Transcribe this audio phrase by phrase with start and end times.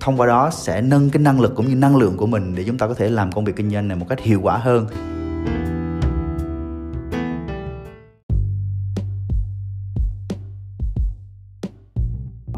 [0.00, 2.64] thông qua đó sẽ nâng cái năng lực cũng như năng lượng của mình để
[2.66, 4.86] chúng ta có thể làm công việc kinh doanh này một cách hiệu quả hơn.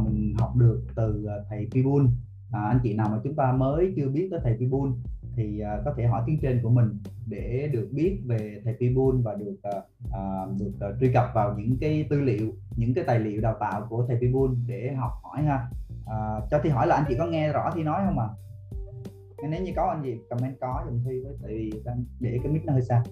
[0.04, 2.08] Mình học được từ à, thầy Pibun.
[2.52, 4.92] À, anh chị nào mà chúng ta mới chưa biết tới thầy Pibun
[5.36, 9.22] thì uh, có thể hỏi tiếng trên của mình để được biết về thầy Pibun
[9.22, 13.18] và được uh, được uh, truy cập vào những cái tư liệu những cái tài
[13.18, 15.68] liệu đào tạo của thầy Pibun để học hỏi ha
[16.10, 18.26] à, cho thi hỏi là anh chị có nghe rõ thi nói không ạ?
[18.26, 19.48] À?
[19.50, 22.52] nếu như có anh chị comment có dùm thi với tại vì đang để cái
[22.52, 23.02] mic nó hơi xa.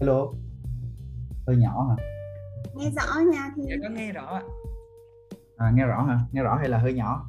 [0.00, 0.32] Hello?
[1.46, 2.04] Hơi nhỏ hả?
[2.74, 4.40] Nghe rõ nha thì dạ có nghe rõ
[5.56, 6.18] à nghe rõ hả?
[6.32, 7.28] Nghe rõ hay là hơi nhỏ?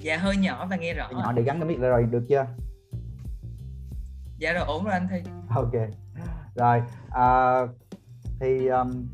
[0.00, 2.46] Dạ hơi nhỏ và nghe rõ hơi nhỏ để gắn cái mic rồi được chưa?
[4.38, 5.30] Dạ rồi ổn rồi anh thi.
[5.56, 5.72] Ok.
[6.54, 7.60] Rồi à,
[8.40, 9.06] thì um,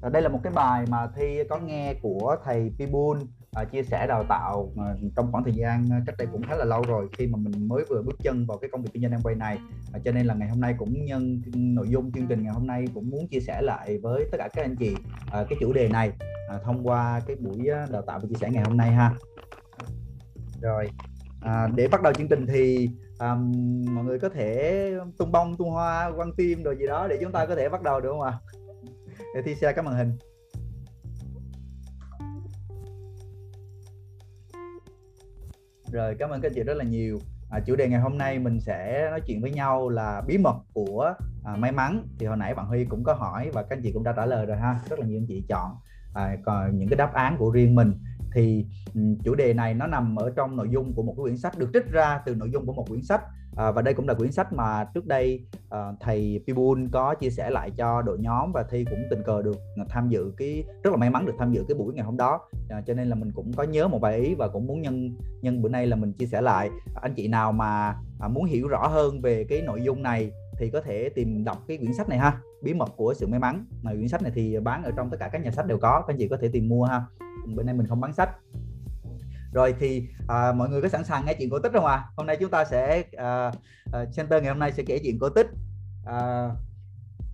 [0.00, 3.18] Ờ, đây là một cái bài mà thi có nghe của thầy Pibun
[3.52, 6.56] à, chia sẻ đào tạo à, trong khoảng thời gian à, cách đây cũng khá
[6.56, 9.02] là lâu rồi khi mà mình mới vừa bước chân vào cái công việc kinh
[9.02, 9.58] doanh em quay này
[9.92, 12.66] à, cho nên là ngày hôm nay cũng nhân nội dung chương trình ngày hôm
[12.66, 14.94] nay cũng muốn chia sẻ lại với tất cả các anh chị
[15.32, 16.12] à, cái chủ đề này
[16.48, 19.14] à, thông qua cái buổi à, đào tạo và chia sẻ ngày hôm nay ha
[20.60, 20.90] rồi
[21.40, 22.88] à, để bắt đầu chương trình thì
[23.18, 23.52] um,
[23.94, 27.32] mọi người có thể tung bông tung hoa quăng tim rồi gì đó để chúng
[27.32, 28.65] ta có thể bắt đầu được không ạ à?
[29.36, 30.12] Để thi share các màn hình.
[35.92, 37.18] Rồi cảm ơn các chị rất là nhiều.
[37.50, 40.56] À, chủ đề ngày hôm nay mình sẽ nói chuyện với nhau là bí mật
[40.72, 42.08] của à, may mắn.
[42.18, 44.26] Thì hồi nãy bạn Huy cũng có hỏi và các anh chị cũng đã trả
[44.26, 44.80] lời rồi ha.
[44.90, 45.70] Rất là nhiều anh chị chọn
[46.14, 47.92] à, còn những cái đáp án của riêng mình
[48.36, 51.36] thì ừ, chủ đề này nó nằm ở trong nội dung của một cái quyển
[51.36, 53.20] sách được trích ra từ nội dung của một quyển sách.
[53.56, 57.30] À, và đây cũng là quyển sách mà trước đây à, thầy Pibun có chia
[57.30, 59.56] sẻ lại cho đội nhóm và thi cũng tình cờ được
[59.88, 62.40] tham dự cái rất là may mắn được tham dự cái buổi ngày hôm đó.
[62.68, 65.16] À, cho nên là mình cũng có nhớ một vài ý và cũng muốn nhân
[65.42, 66.70] nhân bữa nay là mình chia sẻ lại.
[67.02, 70.70] Anh chị nào mà à, muốn hiểu rõ hơn về cái nội dung này thì
[70.70, 72.38] có thể tìm đọc cái quyển sách này ha.
[72.62, 73.64] Bí mật của sự may mắn.
[73.82, 76.00] Mà quyển sách này thì bán ở trong tất cả các nhà sách đều có
[76.00, 77.02] các anh chị có thể tìm mua ha
[77.54, 78.30] bữa nay mình không bán sách.
[79.52, 81.94] Rồi thì à, mọi người có sẵn sàng nghe chuyện cổ tích không ạ?
[81.94, 82.04] À?
[82.16, 83.52] hôm nay chúng ta sẽ à,
[83.92, 85.46] à, center ngày hôm nay sẽ kể chuyện cổ tích.
[86.04, 86.48] À,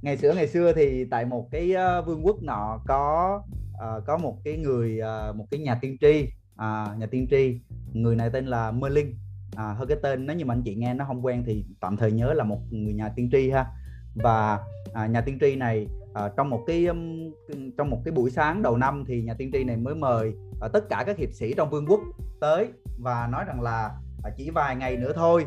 [0.02, 3.42] ngày xưa ngày xưa thì tại một cái uh, vương quốc nọ có
[3.72, 6.22] uh, có một cái người uh, một cái nhà tiên tri
[6.54, 7.60] uh, nhà tiên tri.
[7.92, 9.16] Người này tên là Merlin.
[9.56, 11.96] À, hơi cái tên nếu như mà anh chị nghe nó không quen thì tạm
[11.96, 13.66] thời nhớ là một người nhà tiên tri ha.
[14.14, 14.60] Và
[14.92, 17.32] à, nhà tiên tri này à, trong một cái um,
[17.78, 20.68] trong một cái buổi sáng đầu năm thì nhà tiên tri này mới mời à,
[20.72, 22.00] tất cả các hiệp sĩ trong vương quốc
[22.40, 22.68] tới
[22.98, 23.90] và nói rằng là
[24.24, 25.46] à, chỉ vài ngày nữa thôi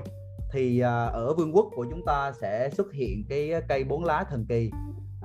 [0.53, 4.23] thì à, ở vương quốc của chúng ta sẽ xuất hiện cái cây bốn lá
[4.29, 4.71] thần kỳ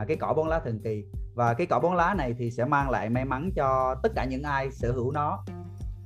[0.01, 1.05] à, cái cỏ bốn lá thần kỳ.
[1.34, 4.25] Và cái cỏ bốn lá này thì sẽ mang lại may mắn cho tất cả
[4.25, 5.45] những ai sở hữu nó.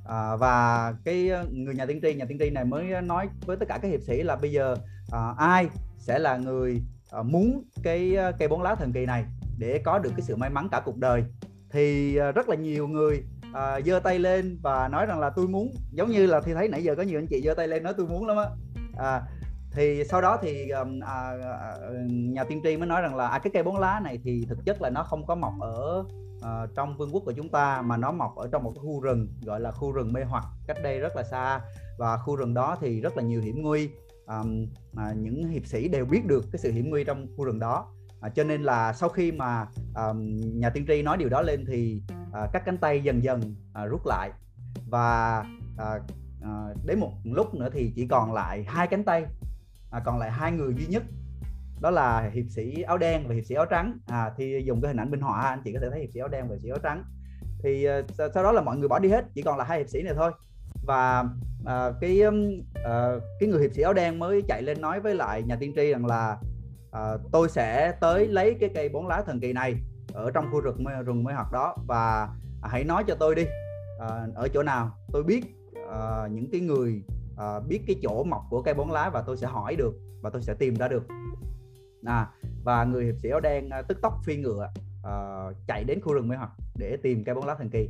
[0.05, 3.65] À, và cái người nhà tiên tri nhà tiên tri này mới nói với tất
[3.69, 4.75] cả các hiệp sĩ là bây giờ
[5.11, 5.67] à, ai
[5.97, 6.81] sẽ là người
[7.15, 9.25] Ờ, muốn cái ờ, cây bốn lá thần kỳ này
[9.57, 11.23] để có được cái sự may mắn cả cuộc đời.
[11.71, 15.71] Thì ờ, rất là nhiều người à, tay lên và nói rằng là tôi muốn
[15.91, 17.93] giống như là thì thấy nãy giờ có nhiều anh chị giơ tay lên nói
[17.97, 18.45] tôi muốn lắm á.
[18.97, 19.21] À,
[19.71, 21.31] thì sau đó thì um, à,
[22.09, 24.65] nhà tiên tri mới nói rằng là à, cái cây bốn lá này thì thực
[24.65, 26.03] chất là nó không có mọc ở
[26.37, 29.01] uh, trong vương quốc của chúng ta mà nó mọc ở trong một cái khu
[29.01, 31.61] rừng gọi là khu rừng mê hoặc cách đây rất là xa.
[31.97, 33.89] Và khu rừng đó thì rất là nhiều hiểm nguy
[34.27, 37.59] um, à, những hiệp sĩ đều biết được cái sự hiểm nguy trong khu rừng
[37.59, 37.91] đó.
[38.21, 41.65] À, cho nên là sau khi mà um, nhà tiên tri nói điều đó lên
[41.67, 44.31] thì uh, các cánh tay dần dần uh, rút lại.
[44.89, 45.39] Và
[45.73, 46.01] uh,
[46.41, 49.25] uh, đến một lúc nữa thì chỉ còn lại hai cánh tay
[49.91, 51.03] à, còn lại hai người duy nhất.
[51.81, 53.99] Đó là hiệp sĩ áo đen và hiệp sĩ áo trắng.
[54.07, 56.19] À thì dùng cái hình ảnh minh họa anh chị có thể thấy hiệp sĩ
[56.19, 57.03] áo đen và hiệp sĩ áo trắng.
[57.63, 59.89] Thì ờ, sau đó là mọi người bỏ đi hết chỉ còn là hai hiệp
[59.89, 60.31] sĩ này thôi
[60.85, 61.25] và
[61.61, 65.43] uh, cái uh, cái người hiệp sĩ áo đen mới chạy lên nói với lại
[65.43, 66.37] nhà tiên tri rằng là
[66.89, 69.75] uh, tôi sẽ tới lấy cái cây bốn lá thần kỳ này
[70.13, 72.29] ở trong khu rừng rừng mê hoặc đó và
[72.61, 73.43] hãy nói cho tôi đi
[73.97, 74.91] uh, ở chỗ nào?
[75.11, 75.45] Tôi biết
[75.83, 77.01] uh, những cái người
[77.33, 80.29] uh, biết cái chỗ mọc của cây bốn lá và tôi sẽ hỏi được và
[80.29, 81.03] tôi sẽ tìm ra được.
[82.05, 82.29] À,
[82.63, 86.13] và người hiệp sĩ áo đen uh, tức tốc phi ngựa uh, chạy đến khu
[86.13, 87.89] rừng mê hoặc để tìm cây bốn lá thần kỳ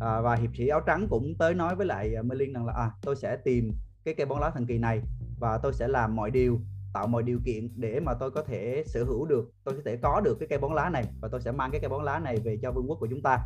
[0.00, 2.72] à, và hiệp sĩ áo trắng cũng tới nói với lại uh, Merlin rằng là
[2.72, 3.72] à, tôi sẽ tìm
[4.04, 5.00] cái cây bóng lá thần kỳ này
[5.38, 6.60] và tôi sẽ làm mọi điều
[6.96, 9.96] tạo mọi điều kiện để mà tôi có thể sở hữu được tôi có thể
[9.96, 12.18] có được cái cây bóng lá này và tôi sẽ mang cái cây bóng lá
[12.18, 13.38] này về cho vương quốc của chúng ta.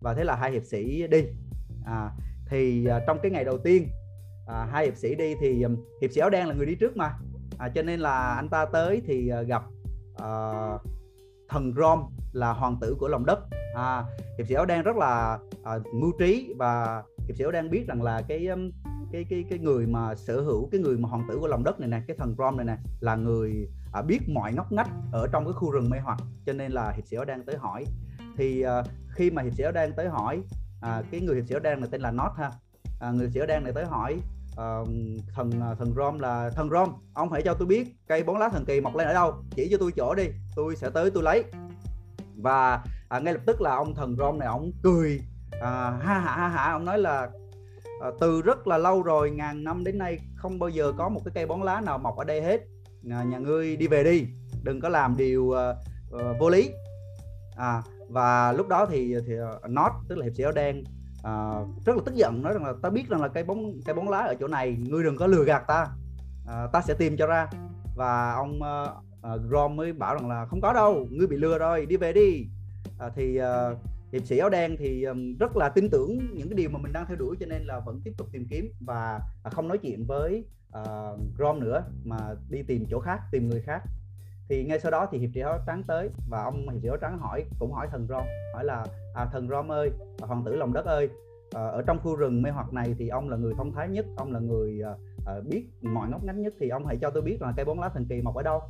[0.00, 1.24] Và thế là hai hiệp sĩ đi.
[1.84, 2.10] À,
[2.50, 3.88] thì à, trong cái ngày đầu tiên
[4.46, 6.96] à, hai hiệp sĩ đi thì um, hiệp sĩ áo đen là người đi trước
[6.96, 7.18] mà.
[7.58, 9.62] À, cho nên là anh ta tới thì uh, gặp
[10.12, 10.80] uh,
[11.48, 12.02] thần Rom
[12.32, 13.38] là hoàng tử của lòng đất.
[13.74, 14.04] À,
[14.38, 17.84] hiệp sĩ áo đen rất là à, mưu trí và hiệp sĩ áo đen biết
[17.88, 18.70] rằng là cái um,
[19.12, 21.80] cái cái cái người mà sở hữu cái người mà hoàng tử của lòng đất
[21.80, 25.26] này nè cái thần Rom này nè là người à, biết mọi ngóc ngách ở
[25.32, 27.84] trong cái khu rừng mê hoặc cho nên là hiệp sĩ áo đen tới hỏi.
[28.36, 30.42] Thì à, khi mà hiệp sĩ áo đen tới hỏi
[30.80, 32.50] à, cái người hiệp sĩ áo đen này tên là Not ha.
[33.00, 34.20] À, người hiệp sĩ áo đen này tới hỏi
[34.58, 34.88] uh,
[35.34, 38.48] thần à, thần Rom là thần Rom ông hãy cho tôi biết cây bóng lá
[38.48, 39.34] thần kỳ mọc lên ở đâu.
[39.56, 40.24] Chỉ cho tôi chỗ đi
[40.56, 41.44] tôi sẽ tới tôi lấy.
[42.36, 45.20] Và à, ngay lập tức là ông thần Rom này ông cười
[45.60, 47.30] à, ha ha ha ha ông nói là
[48.00, 51.20] à, từ rất là lâu rồi ngàn năm đến nay không bao giờ có một
[51.24, 52.60] cái cây bóng lá nào mọc ở đây hết.
[53.10, 54.26] À, nhà ngươi đi về đi
[54.62, 55.56] đừng có làm điều uh,
[56.14, 56.70] uh, vô lý.
[57.56, 60.84] À, và lúc đó thì thì uh, tức là hiệp sĩ áo đen
[61.22, 63.94] à, rất là tức giận nói rằng là ta biết rằng là cây bóng cây
[63.94, 65.86] bóng lá ở chỗ này ngươi đừng có lừa gạt ta.
[66.46, 67.50] À, ta sẽ tìm cho ra.
[67.96, 71.26] Và ông ờ, ờ, uh, uh, Rom mới bảo rằng là không có đâu ngươi
[71.26, 72.46] bị lừa rồi đi về đi.
[72.98, 73.78] À, thì uh,
[74.12, 75.06] hiệp sĩ áo đen thì
[75.38, 77.80] rất là tin tưởng những cái điều mà mình đang theo đuổi cho nên là
[77.80, 80.44] vẫn tiếp tục tìm kiếm và à, không nói chuyện với
[80.78, 82.18] uh, Rom nữa mà
[82.50, 83.82] đi tìm chỗ khác tìm người khác
[84.48, 86.96] thì ngay sau đó thì hiệp sĩ áo trắng tới và ông hiệp sĩ áo
[86.96, 88.24] trắng hỏi cũng hỏi thần Rom
[88.54, 89.90] hỏi là à, thần Rom ơi
[90.22, 91.08] à, hoàng tử lòng đất ơi
[91.54, 94.06] à, ở trong khu rừng mê hoặc này thì ông là người thông thái nhất
[94.16, 94.92] ông là người à,
[95.26, 97.80] à, biết mọi ngóc ngách nhất thì ông hãy cho tôi biết là cây bóng
[97.80, 98.60] lá thần kỳ mọc ở đâu.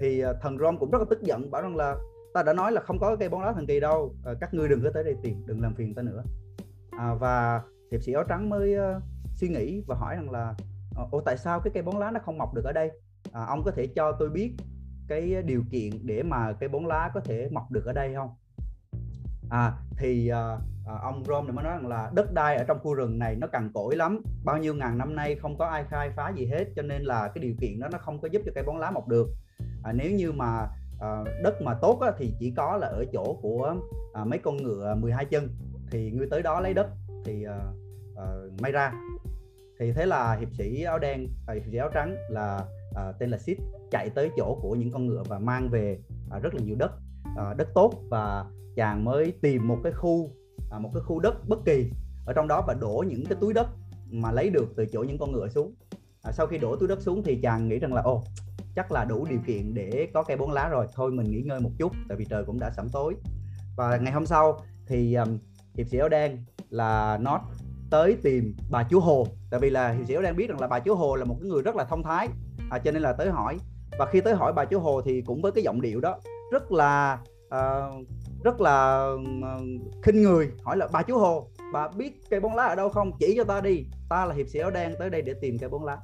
[0.00, 1.96] Thì à, thần Rom cũng rất là tức giận bảo rằng là
[2.34, 4.68] ta đã nói là không có cây bóng lá thần kỳ đâu à, các ngươi
[4.68, 6.22] đừng có tới đây tìm đừng làm phiền ta nữa.
[6.90, 9.02] À, và hiệp sĩ áo trắng mới uh,
[9.34, 10.54] suy nghĩ và hỏi rằng là
[11.10, 12.90] ô tại sao cái cây bóng lá nó không mọc được ở đây?
[13.32, 14.54] À, ông có thể cho tôi biết
[15.08, 18.30] cái điều kiện để mà cây bóng lá có thể mọc được ở đây không?
[19.50, 22.78] À thì à, à ông Rom này mới nói rằng là đất đai ở trong
[22.78, 24.22] khu rừng này nó cằn cỗi lắm.
[24.44, 27.28] Bao nhiêu ngàn năm nay không có ai khai phá gì hết cho nên là
[27.28, 29.28] cái điều kiện đó nó không có giúp cho cây bóng lá mọc được.
[29.84, 30.68] À, nếu như mà
[31.00, 33.76] à, đất mà tốt á, thì chỉ có là ở chỗ của
[34.12, 35.48] à, mấy con ngựa 12 chân.
[35.90, 36.86] Thì ngươi tới đó lấy đất
[37.24, 37.58] thì à,
[38.16, 38.26] à,
[38.60, 38.92] may ra.
[39.80, 42.64] Thì thế là hiệp sĩ áo đen à, hiệp sĩ áo trắng là
[43.08, 43.58] uh, tên là Sid
[43.90, 45.98] chạy tới chỗ của những con ngựa và mang về
[46.36, 46.92] uh, rất là nhiều đất
[47.32, 48.44] uh, đất tốt và
[48.76, 50.30] chàng mới tìm một cái khu
[50.76, 51.90] uh, một cái khu đất bất kỳ
[52.26, 53.68] ở trong đó và đổ những cái túi đất
[54.10, 55.74] mà lấy được từ chỗ những con ngựa xuống.
[56.22, 58.22] À, sau khi đổ túi đất xuống thì chàng nghĩ rằng là ồ
[58.76, 61.60] chắc là đủ điều kiện để có cây bốn lá rồi thôi mình nghỉ ngơi
[61.60, 63.14] một chút tại vì trời cũng đã sẩm tối.
[63.76, 65.38] Và ngày hôm sau thì um,
[65.74, 67.40] hiệp sĩ áo đen là nó
[67.90, 70.66] tới tìm bà chúa hồ tại vì là hiệp sĩ áo đen biết rằng là
[70.66, 72.28] bà chúa hồ là một cái người rất là thông thái
[72.70, 73.58] à, cho nên là tới hỏi.
[73.98, 76.18] Và khi tới hỏi bà chú hồ thì cũng với cái giọng điệu đó
[76.52, 78.06] rất là uh,
[78.44, 79.62] rất là uh,
[80.02, 83.12] khinh người hỏi là bà chú hồ bà biết cây bóng lá ở đâu không?
[83.18, 85.68] Chỉ cho ta đi ta là hiệp sĩ áo đen tới đây để tìm cây
[85.68, 85.98] bóng lá.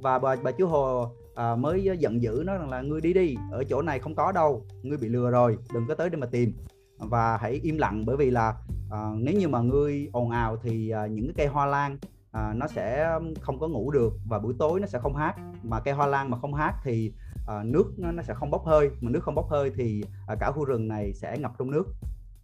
[0.00, 3.34] Và bà bà chú hồ à, mới giận dữ nó rằng là ngươi đi đi
[3.52, 6.26] ở chỗ này không có đâu ngươi bị lừa rồi đừng có tới để mà
[6.26, 6.52] tìm.
[6.98, 8.54] Và hãy im lặng bởi vì là
[8.90, 11.98] à, nếu như mà ngươi ồn ào thì à, những cái cây hoa lan
[12.32, 15.34] à, nó sẽ um, không có ngủ được và buổi tối nó sẽ không hát.
[15.62, 17.12] Mà cây hoa lan mà không hát thì
[17.46, 18.90] à, nước nó, nó sẽ không bốc hơi.
[19.00, 21.84] Mà nước không bốc hơi thì à, cả khu rừng này sẽ ngập trong nước.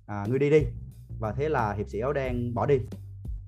[0.06, 0.62] À, ngươi đi đi.
[1.18, 2.78] Và thế là hiệp sĩ áo đen bỏ đi.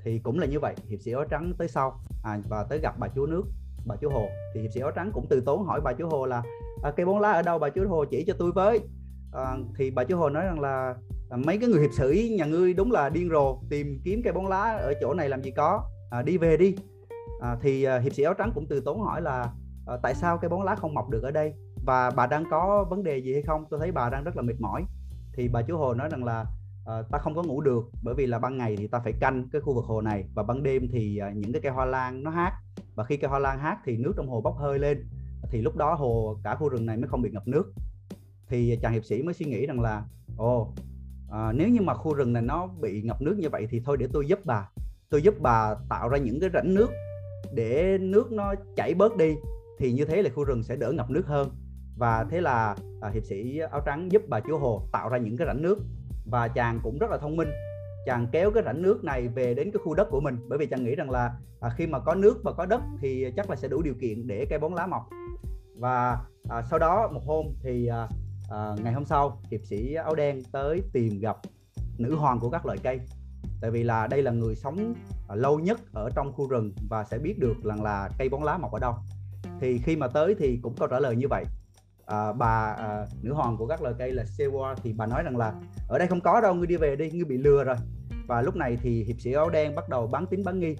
[0.04, 2.00] Thì cũng là như vậy hiệp sĩ áo trắng tới sau.
[2.24, 3.42] À, và tới gặp bà chúa nước
[3.86, 4.28] bà chúa hồ.
[4.54, 6.42] Thì hiệp sĩ áo trắng cũng từ tốn hỏi bà chúa hồ là
[6.82, 7.58] à, cây bóng lá ở đâu?
[7.58, 8.80] Bà chúa hồ chỉ cho tôi với.
[9.32, 10.94] À, thì bà chúa hồ nói rằng là
[11.30, 14.32] à, mấy cái người hiệp sĩ nhà ngươi đúng là điên rồ tìm kiếm cây
[14.32, 16.74] bóng lá ở chỗ này làm gì có à, đi về đi.
[17.40, 19.52] À, thì à, hiệp sĩ áo trắng cũng từ tốn hỏi là
[19.86, 21.52] à, tại sao cái bóng lá không mọc được ở đây?
[21.86, 23.64] Và bà đang có vấn đề gì hay không?
[23.70, 24.84] Tôi thấy bà đang rất là mệt mỏi.
[25.34, 26.44] Thì bà chú hồ nói rằng là
[26.86, 29.48] à, ta không có ngủ được bởi vì là ban ngày thì ta phải canh
[29.52, 32.22] cái khu vực hồ này và ban đêm thì à, những cái cây hoa lan
[32.22, 32.52] nó hát.
[32.94, 35.08] Và khi cây hoa lan hát thì nước trong hồ bốc hơi lên.
[35.50, 37.72] Thì lúc đó hồ cả khu rừng này mới không bị ngập nước.
[38.48, 40.04] Thì chàng hiệp sĩ mới suy nghĩ rằng là
[40.36, 40.72] ồ
[41.30, 43.96] à, nếu như mà khu rừng này nó bị ngập nước như vậy thì thôi
[43.96, 44.70] để tôi giúp bà
[45.10, 46.90] tôi giúp bà tạo ra những cái rãnh nước
[47.54, 49.34] để nước nó chảy bớt đi
[49.78, 51.50] thì như thế là khu rừng sẽ đỡ ngập nước hơn.
[51.96, 55.36] Và thế là à, hiệp sĩ áo trắng giúp bà chúa hồ tạo ra những
[55.36, 55.78] cái rãnh nước.
[56.26, 57.48] Và chàng cũng rất là thông minh.
[58.06, 60.66] Chàng kéo cái rãnh nước này về đến cái khu đất của mình bởi vì
[60.66, 63.56] chàng nghĩ rằng là à, khi mà có nước và có đất thì chắc là
[63.56, 65.08] sẽ đủ điều kiện để cây bóng lá mọc.
[65.76, 68.08] Và à, sau đó một hôm thì à,
[68.50, 71.36] à, ngày hôm sau hiệp sĩ áo đen tới tìm gặp
[71.98, 73.00] nữ hoàng của các loại cây
[73.60, 74.94] tại vì là đây là người sống
[75.28, 78.28] à, lâu nhất ở trong khu rừng và sẽ biết được rằng là, là cây
[78.28, 78.94] bóng lá mọc ở đâu.
[79.60, 81.44] Thì khi mà tới thì cũng câu trả lời như vậy.
[82.06, 85.36] À, bà à, nữ hoàng của các loài cây là Sewa thì bà nói rằng
[85.36, 85.54] là
[85.88, 87.76] ở đây không có đâu ngươi đi về đi ngươi bị lừa rồi.
[88.26, 90.76] Và lúc này thì hiệp sĩ áo đen bắt đầu bán tín bán nghi.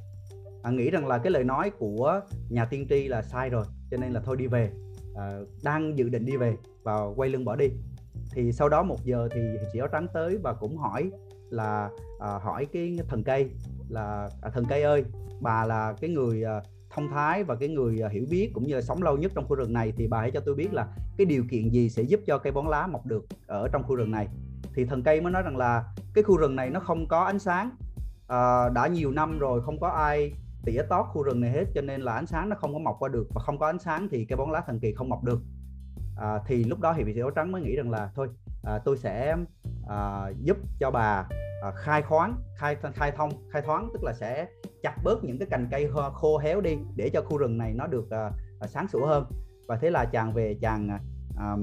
[0.63, 3.97] À, nghĩ rằng là cái lời nói của nhà tiên tri là sai rồi cho
[3.97, 4.71] nên là thôi đi về.
[5.17, 7.69] À, đang dự định đi về và quay lưng bỏ đi.
[8.35, 11.11] Thì sau đó một giờ thì hiệp sĩ áo trắng tới và cũng hỏi
[11.51, 11.91] là
[12.21, 13.51] à, hỏi cái thần cây
[13.89, 15.05] là à, thần cây ơi
[15.41, 18.75] bà là cái người à, thông thái và cái người à, hiểu biết cũng như
[18.75, 20.87] là sống lâu nhất trong khu rừng này thì bà hãy cho tôi biết là
[21.19, 23.95] cái điều kiện gì sẽ giúp cho cây bón lá mọc được ở trong khu
[23.95, 24.29] rừng này.
[24.75, 27.39] Thì thần cây mới nói rằng là cái khu rừng này nó không có ánh
[27.39, 27.71] sáng.
[28.29, 30.33] À, đã nhiều năm rồi không có ai
[30.65, 32.97] tỉa tót khu rừng này hết cho nên là ánh sáng nó không có mọc
[32.99, 35.25] qua được và không có ánh sáng thì cây bón lá thần kỳ không mọc
[35.25, 35.41] được
[36.21, 38.29] à, thì lúc đó thì vị sĩ áo trắng mới nghĩ rằng là thôi
[38.63, 39.37] à, tôi sẽ
[39.89, 41.27] à, giúp cho bà
[41.63, 44.47] à, khai khoáng khai khai thông khai thoáng tức là sẽ
[44.83, 47.87] chặt bớt những cái cành cây khô héo đi để cho khu rừng này nó
[47.87, 49.25] được à, à sáng sủa hơn.
[49.69, 50.99] Và thế là chàng về chàng
[51.39, 51.57] à,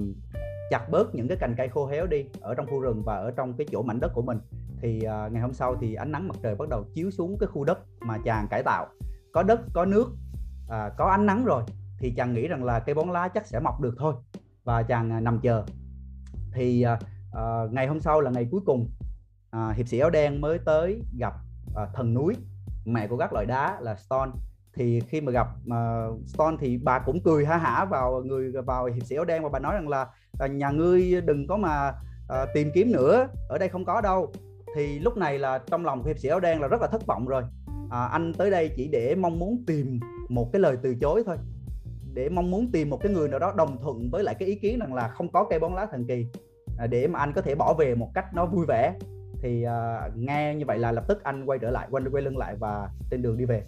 [0.70, 3.32] chặt bớt những cái cành cây khô héo đi ở trong khu rừng và ở
[3.32, 4.40] trong cái chỗ mảnh đất của mình.
[4.82, 7.48] Thì à, ngày hôm sau thì ánh nắng mặt trời bắt đầu chiếu xuống cái
[7.48, 8.88] khu đất mà chàng cải tạo.
[9.34, 10.08] Có đất có nước
[10.70, 11.64] à, có ánh nắng rồi
[12.00, 14.14] thì chàng nghĩ rằng là cây bóng lá chắc sẽ mọc được thôi
[14.68, 15.64] và chàng à, nằm chờ.
[16.54, 16.86] Thì
[17.32, 18.90] uh, ngày hôm sau là ngày cuối cùng
[19.56, 21.34] uh, hiệp sĩ áo đen mới tới gặp
[21.72, 22.36] uh, thần núi
[22.86, 24.32] mẹ của các loại đá là Stone.
[24.74, 28.86] Thì khi mà gặp uh, Stone thì bà cũng cười ha hả vào người vào
[28.86, 30.08] hiệp sĩ áo đen và bà nói rằng là
[30.46, 34.34] uh, nhà ngươi đừng có mà uh, tìm kiếm nữa ở đây không có đâu.
[34.76, 37.28] Thì lúc này là trong lòng hiệp sĩ áo đen là rất là thất vọng
[37.28, 37.44] rồi.
[37.90, 41.38] À, anh tới đây chỉ để mong muốn tìm một cái lời từ chối thôi
[42.18, 44.56] để mong muốn tìm một cái người nào đó đồng thuận với lại cái ý
[44.56, 46.26] kiến rằng là không có cây bóng lá thần kỳ
[46.78, 48.96] à, để mà anh có thể bỏ về một cách nó vui vẻ.
[49.42, 52.38] Thì uh, nghe như vậy là lập tức anh quay trở lại quay quay lưng
[52.38, 53.64] lại và trên đường đi về.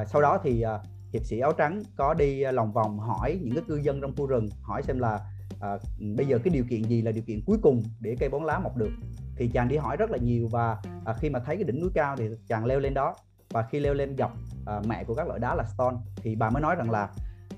[0.00, 0.80] Uh, sau đó thì uh,
[1.12, 4.26] hiệp sĩ áo trắng có đi lòng vòng hỏi những cái cư dân trong khu
[4.26, 5.20] rừng hỏi xem là
[5.54, 5.80] uh,
[6.16, 8.58] bây giờ cái điều kiện gì là điều kiện cuối cùng để cây bóng lá
[8.58, 8.90] mọc được.
[9.36, 10.76] Thì chàng đi hỏi rất là nhiều và
[11.10, 13.14] uh, khi mà thấy cái đỉnh núi cao thì chàng leo lên đó.
[13.50, 14.30] Và khi leo lên gặp
[14.78, 17.08] uh, mẹ của các loại đá là stone thì bà mới nói rằng là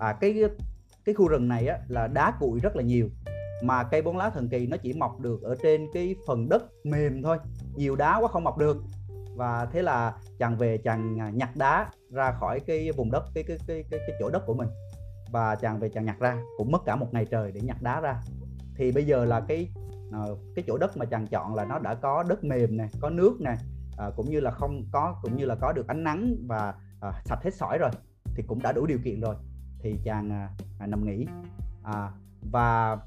[0.02, 0.34] à, cái
[1.04, 3.08] cái khu rừng này á, là đá cuội rất là nhiều.
[3.62, 6.62] Mà cây bốn lá thần kỳ nó chỉ mọc được ở trên cái phần đất
[6.84, 7.38] mềm thôi.
[7.74, 8.76] Nhiều đá quá không mọc được.
[9.36, 13.44] Và thế là chàng về chàng à, nhặt đá ra khỏi cái vùng đất cái
[13.44, 14.68] cái cái cái, cái chỗ đất của mình.
[15.30, 18.00] Và chàng về chàng nhặt ra cũng mất cả một ngày trời để nhặt đá
[18.00, 18.20] ra.
[18.76, 19.68] Thì bây giờ là cái
[20.12, 20.20] à,
[20.56, 23.40] cái chỗ đất mà chàng chọn là nó đã có đất mềm này có nước
[23.40, 23.56] này
[23.98, 27.12] à, cũng như là không có cũng như là có được ánh nắng và à,
[27.24, 27.90] sạch hết sỏi rồi
[28.34, 29.34] thì cũng đã đủ điều kiện rồi
[29.82, 30.48] thì chàng à,
[30.78, 31.26] à, nằm nghỉ.
[31.82, 32.10] À,
[32.50, 32.98] và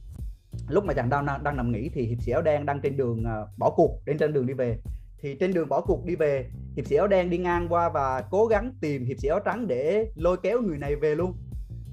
[0.69, 3.23] lúc mà chàng đang đang nằm nghỉ thì hiệp sĩ áo đen đang trên đường
[3.25, 4.77] à, bỏ cuộc đến trên đường đi về.
[5.21, 8.21] Thì trên đường bỏ cuộc đi về hiệp sĩ áo đen đi ngang qua và
[8.31, 11.33] cố gắng tìm hiệp sĩ áo trắng để lôi kéo người này về luôn.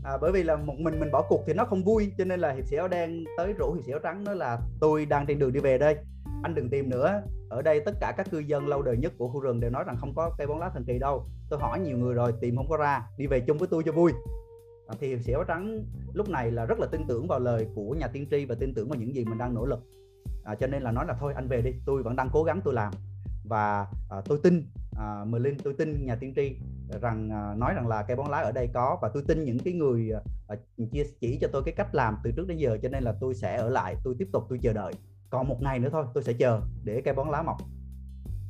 [0.04, 2.40] À, bởi vì là một mình mình bỏ cuộc thì nó không vui cho nên
[2.40, 5.26] là hiệp sĩ áo đen tới rủ hiệp sĩ áo trắng nói là tôi đang
[5.26, 5.96] trên đường đi về đây
[6.42, 7.22] anh đừng tìm nữa.
[7.48, 9.84] Ở đây tất cả các cư dân lâu đời nhất của khu rừng đều nói
[9.86, 11.26] rằng không có cây bóng lá thần kỳ đâu.
[11.50, 13.92] Tôi hỏi nhiều người rồi tìm không có ra đi về chung với tôi cho
[13.92, 14.12] vui.
[14.92, 17.66] Ờ, thì hiệp sĩ áo trắng lúc này là rất là tin tưởng vào lời
[17.74, 19.80] của nhà tiên tri và tin tưởng vào những gì mình đang nỗ lực.
[20.44, 22.60] À, cho nên là nói là thôi anh về đi tôi vẫn đang cố gắng
[22.64, 22.92] tôi làm.
[23.44, 24.66] Và à, tôi tin
[24.98, 26.56] à, Merlin tôi tin nhà tiên tri
[27.00, 29.58] rằng à, nói rằng là cây bóng lá ở đây có và tôi tin những
[29.58, 30.10] cái người
[30.48, 30.56] à,
[30.92, 33.34] chia chỉ cho tôi cái cách làm từ trước đến giờ cho nên là tôi
[33.34, 34.92] sẽ ở lại tôi tiếp tục tôi chờ đợi.
[35.30, 37.56] Còn một ngày nữa thôi tôi sẽ chờ để cây bóng lá mọc.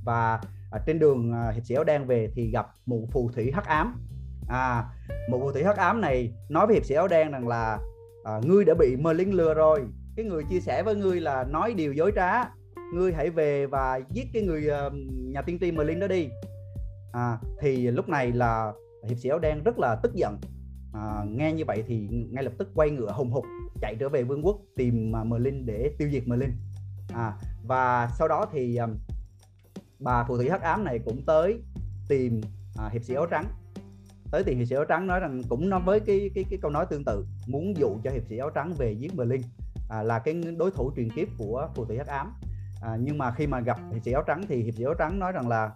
[0.05, 3.53] Và à, trên đường à, hiệp sĩ áo đen về thì gặp một phù thủy
[3.55, 4.01] hắc ám
[4.49, 4.85] à
[5.29, 7.79] một phù thủy hắc ám này nói với hiệp sĩ áo đen rằng là
[8.25, 9.81] à, ngươi đã bị Merlin lừa rồi.
[10.17, 12.45] Cái người chia sẻ với ngươi là nói điều dối trá.
[12.95, 14.93] Ngươi hãy về và giết cái người uh,
[15.33, 16.29] nhà tiên tri Merlin đó đi.
[17.13, 18.73] À, thì lúc này là
[19.09, 20.39] hiệp sĩ áo đen rất là tức giận.
[20.93, 23.45] À, nghe như vậy thì ngay lập tức quay ngựa hùng hục
[23.81, 26.51] chạy trở về vương quốc tìm à, uh, Merlin để tiêu diệt Merlin
[27.15, 27.33] à,
[27.67, 28.97] và sau đó thì um,
[29.99, 31.63] bà phù thủy hắc ám này cũng tới
[32.09, 32.41] tìm
[32.87, 33.45] uh, hiệp sĩ áo trắng
[34.33, 36.71] tới thì hiệp sĩ áo trắng nói rằng cũng nói với cái cái cái câu
[36.71, 39.41] nói tương tự muốn dụ cho hiệp sĩ áo trắng về giết Merlin
[39.91, 42.35] à, là cái đối thủ truyền kiếp của phù thủy hắc ám.
[42.83, 45.19] À, nhưng mà khi mà gặp hiệp sĩ áo trắng thì hiệp sĩ áo trắng
[45.19, 45.71] nói rằng là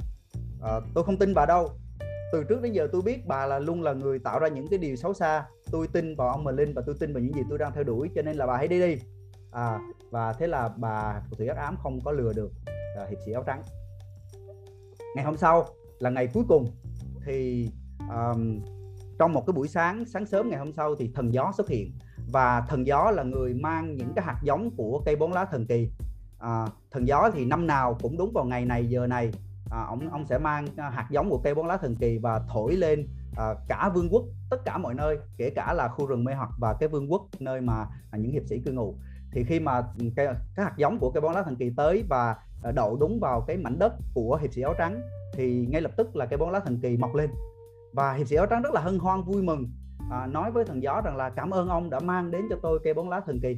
[0.63, 1.71] à, tôi không tin bà đâu.
[2.33, 4.79] Từ trước đến giờ tôi biết bà là luôn là người tạo ra những cái
[4.79, 5.45] điều xấu xa.
[5.71, 8.11] Tôi tin vào ông Merlin và tôi tin vào những gì tôi đang theo đuổi
[8.15, 8.97] cho nên là bà hãy đi đi.
[9.53, 9.79] À,
[10.11, 12.53] và thế là bà phù thủy ác ám không có lừa được
[12.97, 13.63] à, hiệp sĩ áo trắng.
[15.17, 15.67] Ngày hôm sau
[15.99, 16.71] là ngày cuối cùng
[17.25, 17.69] thì
[18.11, 18.61] um,
[19.19, 21.93] trong một cái buổi sáng sáng sớm ngày hôm sau thì thần gió xuất hiện.
[22.33, 25.67] Và thần gió là người mang những cái hạt giống của cây bốn lá thần
[25.67, 25.91] kỳ.
[26.39, 29.31] À, thần gió thì năm nào cũng đúng vào ngày này giờ này.
[29.71, 32.41] À, ông ông sẽ mang à, hạt giống của cây bốn lá thần kỳ và
[32.49, 36.25] thổi lên à, cả vương quốc tất cả mọi nơi kể cả là khu rừng
[36.25, 38.95] mê hoặc và cái vương quốc nơi mà à, những hiệp sĩ cư ngụ.
[39.33, 39.83] Thì khi mà
[40.17, 43.21] cái, cái hạt giống của cây bốn lá thần kỳ tới và à, đậu đúng
[43.21, 45.01] vào cái mảnh đất của hiệp sĩ áo trắng
[45.33, 47.31] thì ngay lập tức là cây bóng lá thần kỳ mọc lên
[47.97, 49.71] và hiệp sĩ áo trắng rất là hân hoan vui mừng
[50.11, 52.81] à, nói với thần gió rằng là cảm ơn ông đã mang đến cho tôi
[52.85, 53.57] cây bóng lá thần kỳ.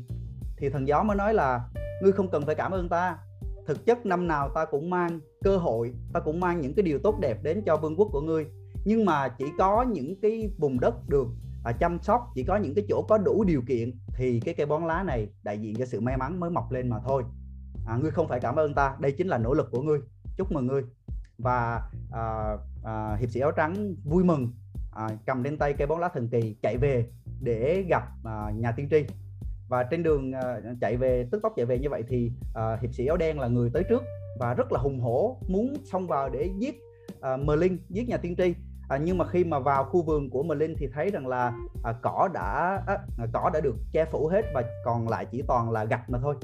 [0.57, 1.61] Thì thần gió mới nói là
[2.03, 3.19] ngươi không cần phải cảm ơn ta.
[3.67, 6.99] Thực chất năm nào ta cũng mang cơ hội ta cũng mang những cái điều
[6.99, 8.47] tốt đẹp đến cho vương quốc của ngươi.
[8.85, 11.27] Nhưng mà chỉ có những cái vùng đất được
[11.65, 14.67] à, chăm sóc chỉ có những cái chỗ có đủ điều kiện thì cái cây
[14.67, 17.23] bón lá này đại diện cho sự may mắn mới mọc lên mà thôi.
[17.87, 19.99] À, ngươi không phải cảm ơn ta đây chính là nỗ lực của ngươi.
[20.37, 20.83] Chúc mừng ngươi
[21.39, 24.53] và à, à, hiệp sĩ áo trắng vui mừng
[24.93, 27.07] à, cầm lên tay cây bóng lá thần kỳ chạy về
[27.41, 29.07] để gặp à, nhà tiên tri.
[29.69, 32.95] Và trên đường à, chạy về tức tốc chạy về như vậy thì à, hiệp
[32.95, 34.03] sĩ áo đen là người tới trước
[34.39, 36.81] và rất là hùng hổ muốn xông vào để giết
[37.21, 38.55] à, Merlin giết nhà tiên tri.
[38.89, 41.53] À, nhưng mà khi mà vào khu vườn của Merlin thì thấy rằng là
[41.85, 45.71] à, cỏ đã à, cỏ đã được che phủ hết và còn lại chỉ toàn
[45.71, 46.35] là gạch mà thôi.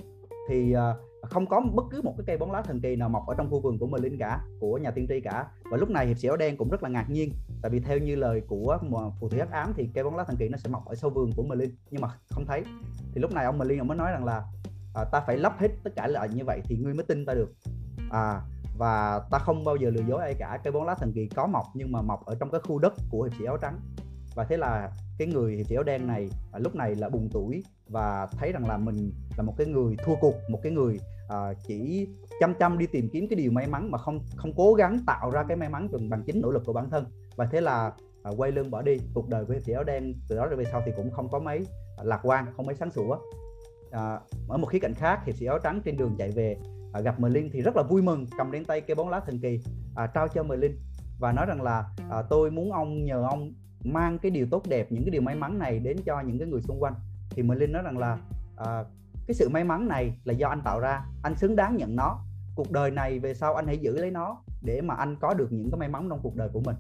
[0.49, 0.95] Thì à,
[1.31, 3.51] không có bất cứ một cái cây bóng lá thần kỳ nào mọc ở trong
[3.51, 5.47] khu vườn của Merlin cả của nhà tiên tri cả.
[5.71, 7.99] Và lúc này hiệp sĩ áo đen cũng rất là ngạc nhiên tại vì theo
[7.99, 8.79] như lời của
[9.21, 11.11] phù thủy hắc ám thì cây bóng lá thần kỳ nó sẽ mọc ở sâu
[11.11, 12.63] vườn của Merlin nhưng mà không thấy.
[13.13, 14.45] Thì lúc này ông Merlin ông mới nói rằng là
[14.95, 17.35] à, ta phải lắp hết tất cả lại như vậy thì ngươi mới tin ta
[17.35, 17.53] được.
[18.11, 18.41] À
[18.79, 21.47] và ta không bao giờ lừa dối ai cả cây bóng lá thần kỳ có
[21.47, 23.81] mọc nhưng mà mọc ở trong cái khu đất của hiệp sĩ áo trắng.
[24.35, 27.29] Và thế là cái người hiệp sĩ áo đen này à, lúc này là bùng
[27.33, 30.99] tuổi và thấy rằng là mình là một cái người thua cuộc một cái người
[31.29, 32.09] Ờ, chỉ
[32.41, 35.31] chăm chăm đi tìm kiếm cái điều may mắn mà không không cố gắng tạo
[35.31, 37.05] ra cái may mắn bằng bằng chính nỗ lực của bản thân.
[37.37, 40.15] Và thế là à, quay lưng bỏ đi cuộc đời của hiệp sĩ áo đen
[40.29, 41.67] từ đó về sau thì cũng không có mấy
[41.97, 43.19] à, lạc quan không mấy sáng sủa.
[43.91, 46.57] À, ở một khía cạnh khác hiệp sĩ áo trắng trên đường chạy về
[46.93, 49.39] à, gặp Merlin thì rất là vui mừng cầm đến tay cây bóng lá thần
[49.39, 49.61] kỳ
[49.95, 50.73] à, trao cho Merlin
[51.19, 53.53] và nói rằng là à, tôi muốn ông nhờ ông
[53.85, 56.49] mang cái điều tốt đẹp những cái điều may mắn này đến cho những cái
[56.49, 56.95] người xung quanh.
[57.31, 58.19] Thì Merlin nói rằng là
[58.57, 58.85] à,
[59.27, 61.05] cái sự may mắn này là do anh tạo ra.
[61.23, 62.19] Anh xứng đáng nhận nó.
[62.55, 65.53] Cuộc đời này về sau anh hãy giữ lấy nó để mà anh có được
[65.53, 66.77] những cái may mắn trong cuộc đời của mình.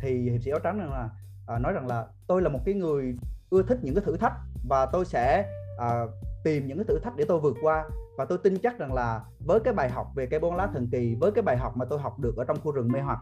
[0.00, 1.10] Thì hiệp sĩ áo trắng rằng là
[1.46, 3.16] à, nói rằng là tôi là một cái người
[3.50, 4.32] ưa thích những cái thử thách
[4.68, 5.46] và tôi sẽ
[5.78, 6.06] à,
[6.44, 7.84] tìm những cái thử thách để tôi vượt qua.
[8.18, 10.88] Và tôi tin chắc rằng là với cái bài học về cây bóng lá thần
[10.92, 13.18] kỳ với cái bài học mà tôi học được ở trong khu rừng mê hoặc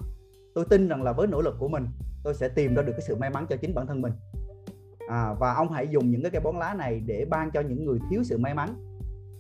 [0.55, 1.87] tôi tin rằng là với nỗ lực của mình
[2.25, 4.13] tôi sẽ tìm ra được cái sự may mắn cho chính bản thân mình
[5.11, 7.85] à, và ông hãy dùng những cái cây bón lá này để ban cho những
[7.85, 8.69] người thiếu sự may mắn.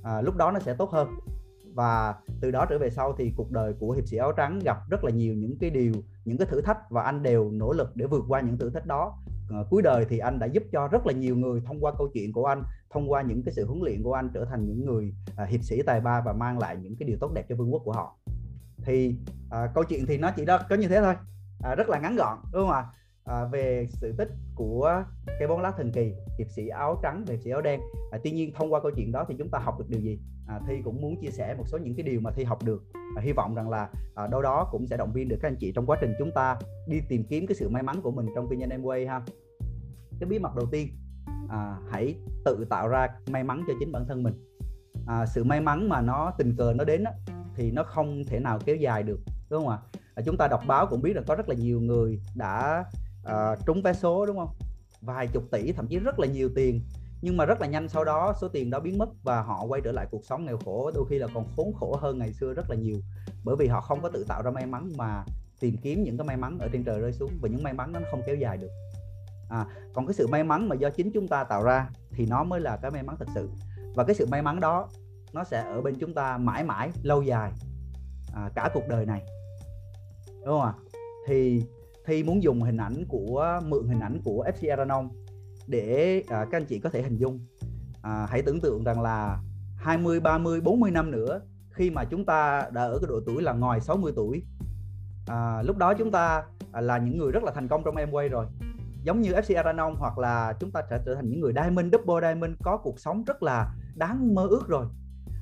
[0.03, 1.09] À, lúc đó nó sẽ tốt hơn.
[1.75, 4.79] Và từ đó trở về sau thì cuộc đời của hiệp sĩ áo trắng gặp
[4.91, 5.93] rất là nhiều những cái điều
[6.25, 8.87] những cái thử thách và anh đều nỗ lực để vượt qua những thử thách
[8.87, 9.19] đó.
[9.51, 12.09] À, cuối đời thì anh đã giúp cho rất là nhiều người thông qua câu
[12.15, 14.87] chuyện của anh thông qua những cái sự huấn luyện của anh trở thành những
[14.87, 17.57] người à, hiệp sĩ tài ba và mang lại những cái điều tốt đẹp cho
[17.57, 18.17] vương quốc của họ.
[18.85, 19.15] Thì
[19.51, 21.15] à, câu chuyện thì nó chỉ đó có như thế thôi.
[21.65, 22.79] À, rất là ngắn gọn đúng không ạ?
[22.79, 23.00] à,
[23.31, 25.05] Ờ, về sự tích của
[25.39, 27.81] cây bóng lá thần kỳ hiệp sĩ áo trắng và hiệp sĩ áo đen.
[28.11, 30.19] À, tuy nhiên thông qua câu chuyện đó thì chúng ta học được điều gì?
[30.47, 32.83] À, thi cũng muốn chia sẻ một số những cái điều mà thi học được.
[33.17, 35.57] À, hy vọng rằng là à, đâu đó cũng sẽ động viên được các anh
[35.61, 38.27] chị trong quá trình chúng ta đi tìm kiếm cái sự may mắn của mình
[38.35, 39.23] trong kinh doanh Amway ha.
[40.21, 40.89] Cái bí mật đầu tiên
[41.49, 42.15] à, hãy
[42.45, 44.35] tự tạo ra may mắn cho chính bản thân mình.
[45.07, 47.11] À, sự may mắn mà nó tình cờ nó đến đó,
[47.57, 49.79] thì nó không thể nào kéo dài được đúng không ạ?
[50.15, 52.85] À, chúng ta đọc báo cũng biết là có rất là nhiều người đã
[53.27, 54.51] uh, trúng vé số đúng không?
[55.01, 56.83] Vài chục tỷ thậm chí rất là nhiều tiền.
[57.23, 59.81] Nhưng mà rất là nhanh sau đó số tiền đó biến mất và họ quay
[59.85, 62.55] trở lại cuộc sống nghèo khổ đôi khi là còn khốn khổ hơn ngày xưa
[62.55, 63.01] rất là nhiều.
[63.45, 65.25] Bởi vì họ không có tự tạo ra may mắn mà
[65.61, 67.93] tìm kiếm những cái may mắn ở trên trời rơi xuống và những may mắn
[67.93, 68.71] đó nó không kéo dài được.
[69.49, 72.45] À, còn cái sự may mắn mà do chính chúng ta tạo ra thì nó
[72.45, 73.51] mới là cái may mắn thật sự.
[73.95, 74.89] Và cái sự may mắn đó
[75.33, 77.53] nó sẽ ở bên chúng ta mãi mãi lâu dài
[78.35, 79.23] à, cả cuộc đời này.
[80.27, 80.75] Đúng không ạ?
[81.27, 81.63] Thì
[82.07, 85.09] thi muốn dùng hình ảnh của mượn hình ảnh của FC Aranon
[85.67, 87.41] để à, các anh chị có thể hình dung.
[88.03, 89.39] À, hãy tưởng tượng rằng là
[89.77, 93.53] 20, 30, 40 năm nữa khi mà chúng ta đã ở cái độ tuổi là
[93.53, 94.43] ngoài 60 tuổi
[95.31, 98.11] à, lúc đó chúng ta à, là những người rất là thành công trong em
[98.11, 98.47] quay rồi.
[99.03, 102.29] Giống như FC Aranon hoặc là chúng ta sẽ trở thành những người diamond double
[102.29, 104.87] diamond có cuộc sống rất là đáng mơ ước rồi.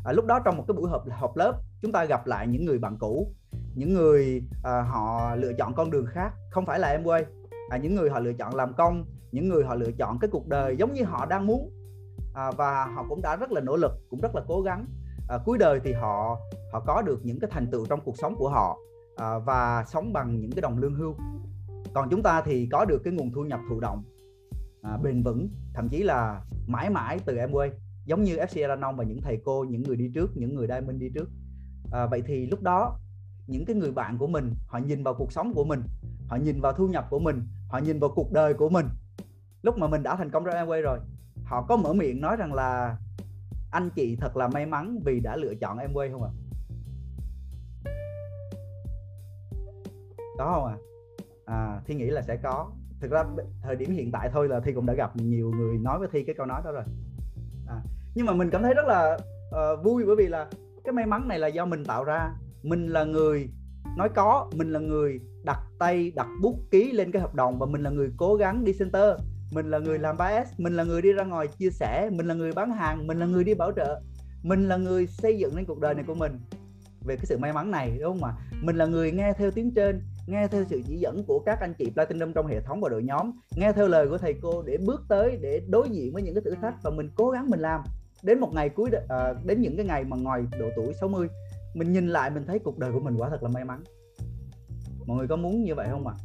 [0.05, 2.65] À, lúc đó trong một cái buổi họp họp lớp chúng ta gặp lại những
[2.65, 3.35] người bạn cũ
[3.79, 6.33] những người à, họ lựa chọn con đường khác.
[6.51, 7.25] Không phải là em quê,
[7.69, 10.49] à, những người họ lựa chọn làm công những người họ lựa chọn cái cuộc
[10.49, 11.71] đời giống như họ đang muốn.
[12.35, 14.87] À, và họ cũng đã rất là nỗ lực cũng rất là cố gắng.
[15.29, 16.41] À, cuối đời thì họ
[16.73, 18.79] họ có được những cái thành tựu trong cuộc sống của họ
[19.17, 21.15] à, và sống bằng những cái đồng lương hưu.
[21.95, 24.03] Còn chúng ta thì có được cái nguồn thu nhập thụ động
[24.83, 27.71] à, bền vững thậm chí là mãi mãi từ em quê.
[28.07, 31.01] Giống như FC Aranon và những thầy cô những người đi trước những người diamond
[31.01, 31.29] đi trước
[31.93, 32.99] à, vậy thì lúc đó
[33.47, 35.83] những cái người bạn của mình họ nhìn vào cuộc sống của mình
[36.29, 38.87] họ nhìn vào thu nhập của mình họ nhìn vào cuộc đời của mình
[39.63, 40.99] lúc mà mình đã thành công trong Amway rồi
[41.45, 42.97] họ có mở miệng nói rằng là
[43.71, 46.39] anh chị thật là may mắn vì đã lựa chọn Amway không ạ à?
[50.39, 50.77] có không ạ
[51.45, 51.55] à?
[51.55, 52.71] à thi nghĩ là sẽ có
[53.01, 53.25] thực ra
[53.63, 56.25] thời điểm hiện tại thôi là thi cũng đã gặp nhiều người nói với thi
[56.25, 56.85] cái câu nói đó rồi
[57.69, 57.81] à,
[58.15, 60.51] nhưng mà mình cảm thấy rất là uh, vui bởi vì là
[60.89, 62.31] cái may mắn này là do mình tạo ra.
[62.63, 63.49] Mình là người,
[63.97, 67.67] nói có, mình là người đặt tay, đặt bút ký lên cái hợp đồng và
[67.67, 69.19] mình là người cố gắng đi center.
[69.53, 72.35] Mình là người làm 3S mình là người đi ra ngoài chia sẻ, mình là
[72.35, 74.01] người bán hàng, mình là người đi bảo trợ.
[74.43, 76.41] Mình là người xây dựng nên cuộc đời này của mình.
[77.07, 78.37] Về cái sự may mắn này, đúng không ạ?
[78.63, 81.75] Mình là người nghe theo tiếng trên, nghe theo sự chỉ dẫn của các anh
[81.79, 84.77] chị platinum trong hệ thống và đội nhóm, nghe theo lời của thầy cô để
[84.87, 87.61] bước tới, để đối diện với những cái thử thách và mình cố gắng mình
[87.61, 87.81] làm
[88.23, 91.29] đến một ngày cuối à, đến những cái ngày mà ngoài độ tuổi 60
[91.75, 93.83] mình nhìn lại mình thấy cuộc đời của mình quả thật là may mắn
[95.07, 96.23] mọi người có muốn như vậy không ạ à?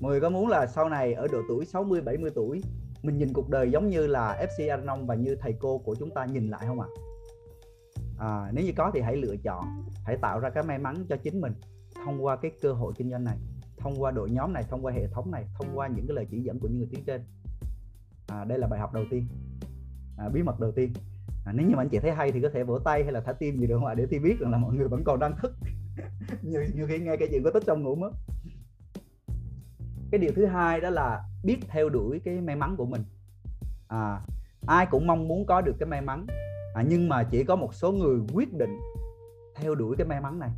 [0.00, 2.62] mọi người có muốn là sau này ở độ tuổi 60 70 tuổi
[3.02, 6.10] mình nhìn cuộc đời giống như là FC Arnon và như thầy cô của chúng
[6.10, 6.86] ta nhìn lại không ạ
[8.18, 8.26] à?
[8.26, 9.64] à, nếu như có thì hãy lựa chọn
[10.04, 11.52] hãy tạo ra cái may mắn cho chính mình
[12.04, 13.36] thông qua cái cơ hội kinh doanh này
[13.76, 16.26] thông qua đội nhóm này thông qua hệ thống này thông qua những cái lời
[16.30, 17.24] chỉ dẫn của những người tiến trên
[18.26, 19.26] à, đây là bài học đầu tiên
[20.18, 20.92] à, bí mật đầu tiên
[21.48, 23.20] à, nếu như mà anh chị thấy hay thì có thể vỗ tay hay là
[23.20, 23.94] thả tim gì được không ạ?
[23.94, 25.52] Để thì biết rằng là mọi người vẫn còn đang thức.
[26.42, 28.10] Nhiều, nhiều khi nghe cái chuyện có tích trong ngủ mất.
[30.10, 33.02] Cái điều thứ hai đó là biết theo đuổi cái may mắn của mình.
[33.88, 34.20] À,
[34.66, 36.26] ai cũng mong muốn có được cái may mắn.
[36.74, 38.78] À, nhưng mà chỉ có một số người quyết định
[39.54, 40.50] theo đuổi cái may mắn này.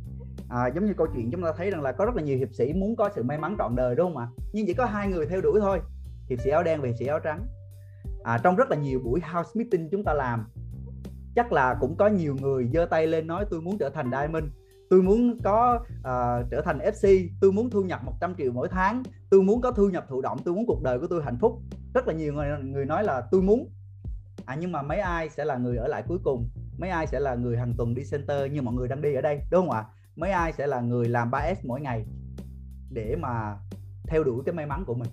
[0.49, 2.53] À, giống như câu chuyện chúng ta thấy rằng là có rất là nhiều hiệp
[2.53, 4.27] sĩ muốn có sự may mắn trọn đời đúng không ạ?
[4.53, 5.79] Nhưng chỉ có hai người theo đuổi thôi
[6.29, 7.47] hiệp sĩ áo đen và hiệp sĩ áo trắng.
[8.23, 10.45] À, trong rất là nhiều buổi house meeting chúng ta làm
[11.35, 14.45] chắc là cũng có nhiều người giơ tay lên nói tôi muốn trở thành diamond.
[14.89, 19.03] Tôi muốn có uh, trở thành FC tôi muốn thu nhập 100 triệu mỗi tháng.
[19.29, 20.37] Tôi muốn có thu nhập thụ động.
[20.45, 21.61] Tôi muốn cuộc đời của tôi hạnh phúc.
[21.93, 23.69] Rất là nhiều người người nói là tôi muốn.
[24.45, 26.49] À nhưng mà mấy ai sẽ là người ở lại cuối cùng?
[26.77, 29.21] Mấy ai sẽ là người hàng tuần đi center như mọi người đang đi ở
[29.21, 29.39] đây?
[29.51, 29.85] Đúng không ạ?
[30.15, 32.05] Mấy ai sẽ là người làm 3S mỗi ngày
[32.89, 33.57] để mà
[34.07, 35.09] theo đuổi cái may mắn của mình?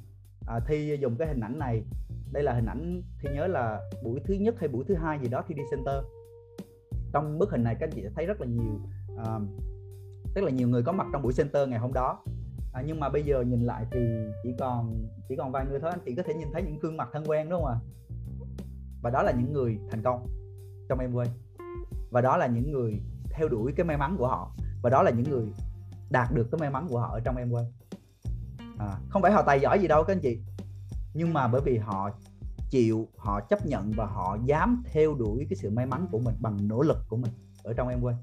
[0.47, 1.85] À, thi dùng cái hình ảnh này
[2.33, 5.29] đây là hình ảnh thì nhớ là buổi thứ nhất hay buổi thứ hai gì
[5.29, 6.05] đó khi đi center.
[7.13, 8.81] Trong bức hình này các anh chị thấy rất là nhiều
[9.17, 9.43] à, uh,
[10.35, 12.25] rất là nhiều người có mặt trong buổi center ngày hôm đó.
[12.73, 14.01] À, nhưng mà bây giờ nhìn lại thì
[14.43, 15.91] chỉ còn chỉ còn vài người thôi.
[15.91, 17.79] Anh chị có thể nhìn thấy những gương mặt thân quen đúng không ạ?
[19.03, 20.27] Và đó là những người thành công
[20.89, 21.29] trong em quay
[22.11, 24.51] và đó là những người theo đuổi cái may mắn của họ.
[24.83, 25.47] Và đó là những người
[26.11, 27.65] đạt được cái may mắn của họ ở trong em quay
[28.79, 30.39] à, không phải họ tài giỏi gì đâu các anh chị
[31.15, 32.11] nhưng mà bởi vì họ
[32.71, 36.35] chịu họ chấp nhận và họ dám theo đuổi cái sự may mắn của mình
[36.41, 38.17] bằng nỗ lực của mình ở trong em quay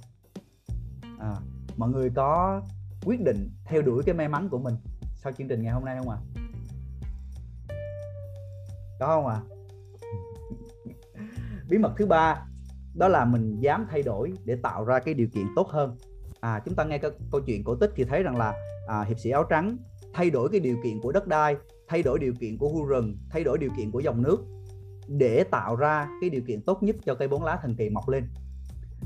[1.19, 1.33] à,
[1.77, 2.61] mọi người có
[3.05, 4.75] quyết định theo đuổi cái may mắn của mình
[5.15, 6.21] sau chương trình ngày hôm nay không ạ à?
[8.99, 9.41] có không ạ à?
[11.69, 12.45] bí mật thứ ba
[12.95, 15.97] đó là mình dám thay đổi để tạo ra cái điều kiện tốt hơn
[16.39, 18.53] à chúng ta nghe cái câu chuyện cổ tích thì thấy rằng là
[18.87, 19.77] à, hiệp sĩ áo trắng
[20.13, 21.55] thay đổi cái điều kiện của đất đai
[21.87, 24.37] thay đổi điều kiện của khu rừng thay đổi điều kiện của dòng nước
[25.07, 28.09] để tạo ra cái điều kiện tốt nhất cho cây bốn lá thần kỳ mọc
[28.09, 28.27] lên.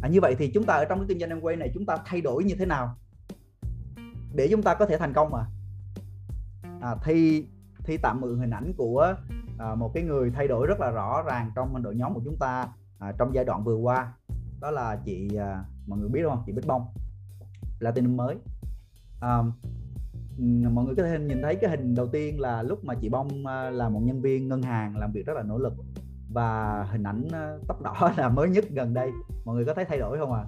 [0.02, 1.86] À, như vậy thì chúng ta ở trong cái kinh doanh em quay này chúng
[1.86, 2.96] ta thay đổi như thế nào?
[4.34, 5.46] Để chúng ta có thể thành công mà.
[6.82, 7.46] À, thì
[7.84, 9.16] thì tạm mượn hình ảnh của
[9.60, 12.38] à, một cái người thay đổi rất là rõ ràng trong đội nhóm của chúng
[12.40, 12.68] ta
[13.00, 14.14] à, trong giai đoạn vừa qua.
[14.62, 16.44] Đó là chị à, mọi người biết không?
[16.46, 16.86] Chị Bích Bông
[17.80, 18.36] Platinum mới.
[19.22, 19.44] À,
[20.74, 23.48] mọi người có thể nhìn thấy cái hình đầu tiên là lúc mà chị Bông
[23.48, 25.74] à, là một nhân viên ngân hàng làm việc rất là nỗ lực.
[26.34, 29.12] Và hình ảnh à, tóc đỏ là mới nhất gần đây.
[29.46, 30.46] Mọi người có thấy thay đổi không à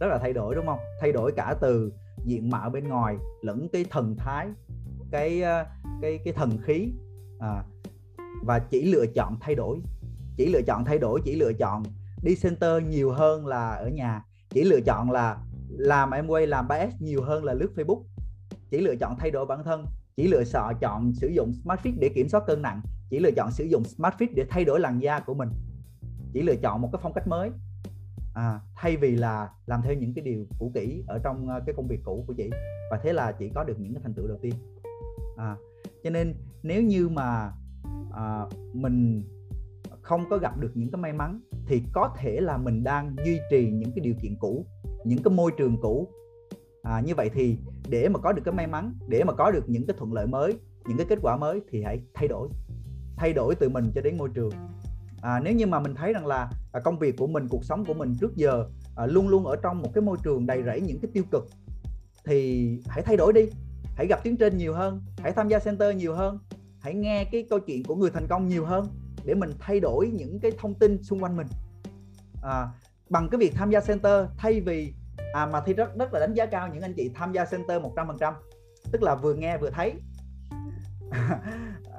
[0.00, 0.78] rất là thay đổi đúng không?
[1.00, 1.92] Thay đổi cả từ
[2.24, 4.48] diện mạo bên ngoài lẫn cái thần thái
[5.10, 5.66] cái à,
[6.02, 6.92] cái cái thần khí.
[7.38, 7.64] À,
[8.42, 9.80] và chỉ lựa chọn thay đổi.
[10.36, 11.82] Chỉ lựa chọn thay đổi chỉ lựa chọn
[12.22, 14.24] đi center nhiều hơn là ở nhà.
[14.50, 18.02] Chỉ lựa chọn là làm em quay làm 3S nhiều hơn là lướt Facebook
[18.70, 20.44] chỉ lựa chọn thay đổi bản thân chỉ lựa
[20.80, 23.84] chọn sử dụng Smart Fit để kiểm soát cân nặng chỉ lựa chọn sử dụng
[23.84, 25.48] Smart Fit để thay đổi làn da của mình.
[26.32, 27.50] Chỉ lựa chọn một cái phong cách mới.
[28.34, 31.74] À, thay vì là làm theo những cái điều cũ kỹ ở trong ờ, cái
[31.74, 32.50] công việc cũ của chị.
[32.90, 34.54] Và thế là chị có được những cái thành tựu đầu tiên.
[35.36, 35.56] À,
[36.04, 37.52] cho nên nếu như mà
[38.12, 39.24] à, mình
[40.02, 43.40] không có gặp được những cái may mắn thì có thể là mình đang duy
[43.50, 44.66] trì những cái điều kiện cũ
[45.04, 46.08] những cái môi trường cũ
[46.84, 47.56] à, như vậy thì
[47.88, 50.26] để mà có được cái may mắn để mà có được những cái thuận lợi
[50.26, 52.48] mới những cái kết quả mới thì hãy thay đổi.
[53.16, 54.50] Thay đổi từ mình cho đến môi trường.
[55.22, 57.84] À, nếu như mà mình thấy rằng là à, công việc của mình cuộc sống
[57.84, 58.66] của mình trước giờ
[58.96, 61.46] à, luôn luôn ở trong một cái môi trường đầy rẫy những cái tiêu cực
[62.24, 63.46] thì hãy thay đổi đi.
[63.96, 66.38] Hãy gặp tiếng trên nhiều hơn hãy tham gia center nhiều hơn
[66.80, 68.86] hãy nghe cái câu chuyện của người thành công nhiều hơn
[69.24, 71.46] để mình thay đổi những cái thông tin xung quanh mình.
[72.42, 72.68] À,
[73.10, 74.94] bằng cái việc tham gia center thay vì
[75.34, 77.82] à mà thì rất rất là đánh giá cao những anh chị tham gia center
[77.82, 78.32] 100%
[78.92, 79.92] tức là vừa nghe vừa thấy.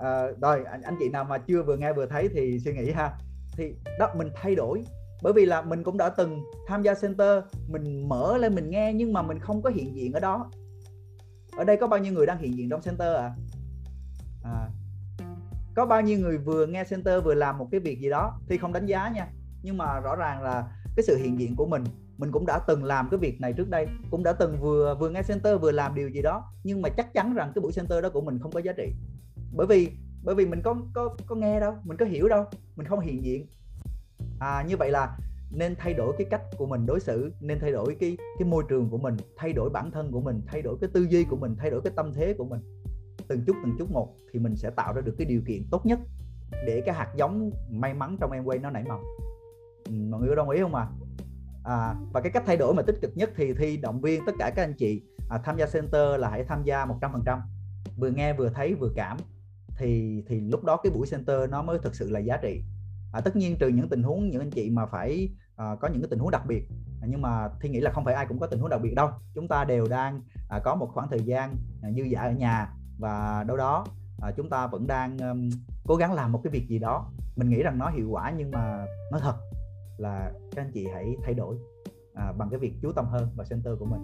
[0.02, 2.92] À, rồi anh, anh chị nào mà chưa vừa nghe vừa thấy thì suy nghĩ
[2.92, 3.18] ha.
[3.58, 4.84] Thì đó mình thay đổi.
[5.24, 8.94] Bởi vì là mình cũng đã từng tham gia center mình mở lên mình nghe
[8.94, 10.52] nhưng mà mình không có hiện diện ở đó.
[11.58, 13.32] Ở đây có bao nhiêu người đang hiện diện trong center à,
[14.44, 14.70] à
[15.76, 18.58] có bao nhiêu người vừa nghe center vừa làm một cái việc gì đó thì
[18.58, 19.28] không đánh giá nha.
[19.62, 21.84] Nhưng mà rõ ràng là cái sự hiện diện của mình
[22.18, 25.10] mình cũng đã từng làm cái việc này trước đây, cũng đã từng vừa vừa
[25.10, 28.04] nghe center vừa làm điều gì đó, nhưng mà chắc chắn rằng cái buổi center
[28.04, 28.92] đó của mình không có giá trị.
[29.56, 29.90] Bởi vì
[30.24, 33.24] bởi vì mình có có có nghe đâu, mình có hiểu đâu, mình không hiện
[33.24, 33.48] diện.
[34.40, 35.18] À như vậy là
[35.52, 38.64] nên thay đổi cái cách của mình đối xử, nên thay đổi cái cái môi
[38.70, 41.38] trường của mình, thay đổi bản thân của mình, thay đổi cái tư duy của
[41.38, 42.60] mình, thay đổi cái tâm thế của mình.
[43.28, 45.86] Từng chút từng chút một thì mình sẽ tạo ra được cái điều kiện tốt
[45.86, 46.00] nhất
[46.68, 49.00] để cái hạt giống may mắn trong em quay nó nảy mầm.
[49.86, 50.88] Ừ, mọi người có đồng ý không ạ?
[50.92, 51.05] à?
[51.66, 54.32] À, và cái cách thay đổi mà tích cực nhất thì thi động viên tất
[54.40, 57.40] cả các anh chị à, tham gia center là hãy tham gia 100%
[57.98, 59.18] vừa nghe vừa thấy vừa cảm.
[59.78, 62.62] Thì thì lúc đó cái buổi center nó mới thực sự là giá trị.
[63.14, 66.02] À, tất nhiên trừ những tình huống những anh chị mà phải à, có những
[66.02, 66.68] cái tình huống đặc biệt.
[67.02, 68.94] À, nhưng mà thi nghĩ là không phải ai cũng có tình huống đặc biệt
[68.96, 69.10] đâu.
[69.36, 72.74] Chúng ta đều đang à, có một khoảng thời gian à, dư dả ở nhà.
[73.00, 73.86] Và đâu đó
[74.22, 75.50] à, chúng ta vẫn đang um,
[75.88, 77.12] cố gắng làm một cái việc gì đó.
[77.36, 79.36] Mình nghĩ rằng nó hiệu quả nhưng mà nói thật
[79.98, 81.58] là các anh chị hãy thay đổi
[82.14, 84.02] à, bằng cái việc chú tâm hơn vào center của mình.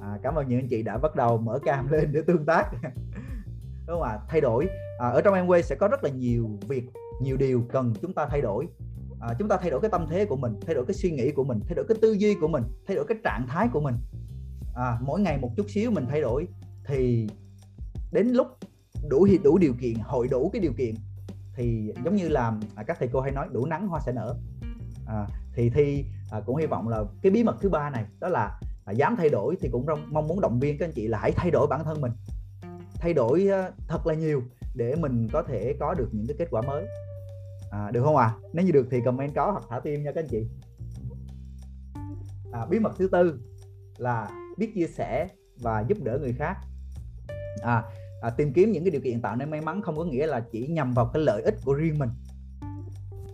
[0.00, 2.70] À, cảm ơn những anh chị đã bắt đầu mở cam lên để tương tác.
[3.86, 4.18] Đúng không ạ?
[4.28, 4.68] Thay đổi.
[4.98, 6.84] À, ở trong Amway sẽ có rất là nhiều việc
[7.22, 8.66] nhiều điều cần chúng ta thay đổi.
[9.20, 11.30] À, chúng ta thay đổi cái tâm thế của mình thay đổi cái suy nghĩ
[11.30, 13.80] của mình thay đổi cái tư duy của mình thay đổi cái trạng thái của
[13.80, 13.94] mình.
[14.74, 16.48] À, mỗi ngày một chút xíu mình thay đổi
[16.86, 17.28] thì
[18.12, 18.46] đến lúc
[19.08, 20.94] đủ đủ điều kiện hội đủ cái điều kiện
[21.54, 24.36] thì giống như là à, các thầy cô hay nói đủ nắng hoa sẽ nở
[25.08, 28.28] à, thì thi à, cũng hy vọng là cái bí mật thứ ba này đó
[28.28, 31.18] là à, dám thay đổi thì cũng mong muốn động viên các anh chị là
[31.18, 32.12] hãy thay đổi bản thân mình.
[32.94, 34.42] Thay đổi uh, thật là nhiều
[34.74, 36.86] để mình có thể có được những cái kết quả mới.
[37.70, 38.24] À, được không ạ?
[38.24, 38.36] À?
[38.52, 40.46] nếu như được thì comment có hoặc thả tim nha các anh chị.
[42.52, 43.40] À, bí mật thứ tư
[43.98, 45.28] là biết chia sẻ
[45.60, 46.56] và giúp đỡ người khác.
[47.62, 47.82] À,
[48.20, 50.40] à, tìm kiếm những cái điều kiện tạo nên may mắn không có nghĩa là
[50.40, 52.10] chỉ nhằm vào cái lợi ích của riêng mình.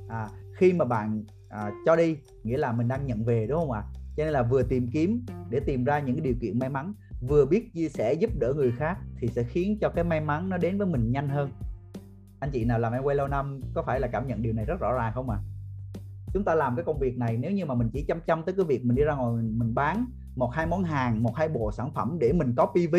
[0.09, 3.71] À, khi mà bạn à, cho đi nghĩa là mình đang nhận về đúng không
[3.71, 3.89] ạ à?
[4.17, 6.95] cho nên là vừa tìm kiếm để tìm ra những cái điều kiện may mắn
[7.29, 10.49] vừa biết chia sẻ giúp đỡ người khác thì sẽ khiến cho cái may mắn
[10.49, 11.51] nó đến với mình nhanh hơn
[12.41, 14.65] anh chị nào làm em quay lâu năm có phải là cảm nhận điều này
[14.65, 15.45] rất rõ ràng không ạ à?
[16.33, 18.55] chúng ta làm cái công việc này nếu như mà mình chỉ chăm chăm tới
[18.57, 21.49] cái việc mình đi ra ngoài mình, mình bán một hai món hàng một hai
[21.49, 22.97] bộ sản phẩm để mình có PV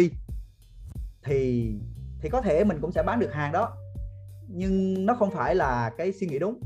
[1.24, 1.72] thì
[2.22, 3.78] thì có thể mình cũng sẽ bán được hàng đó
[4.48, 6.60] nhưng nó không phải là cái suy nghĩ đúng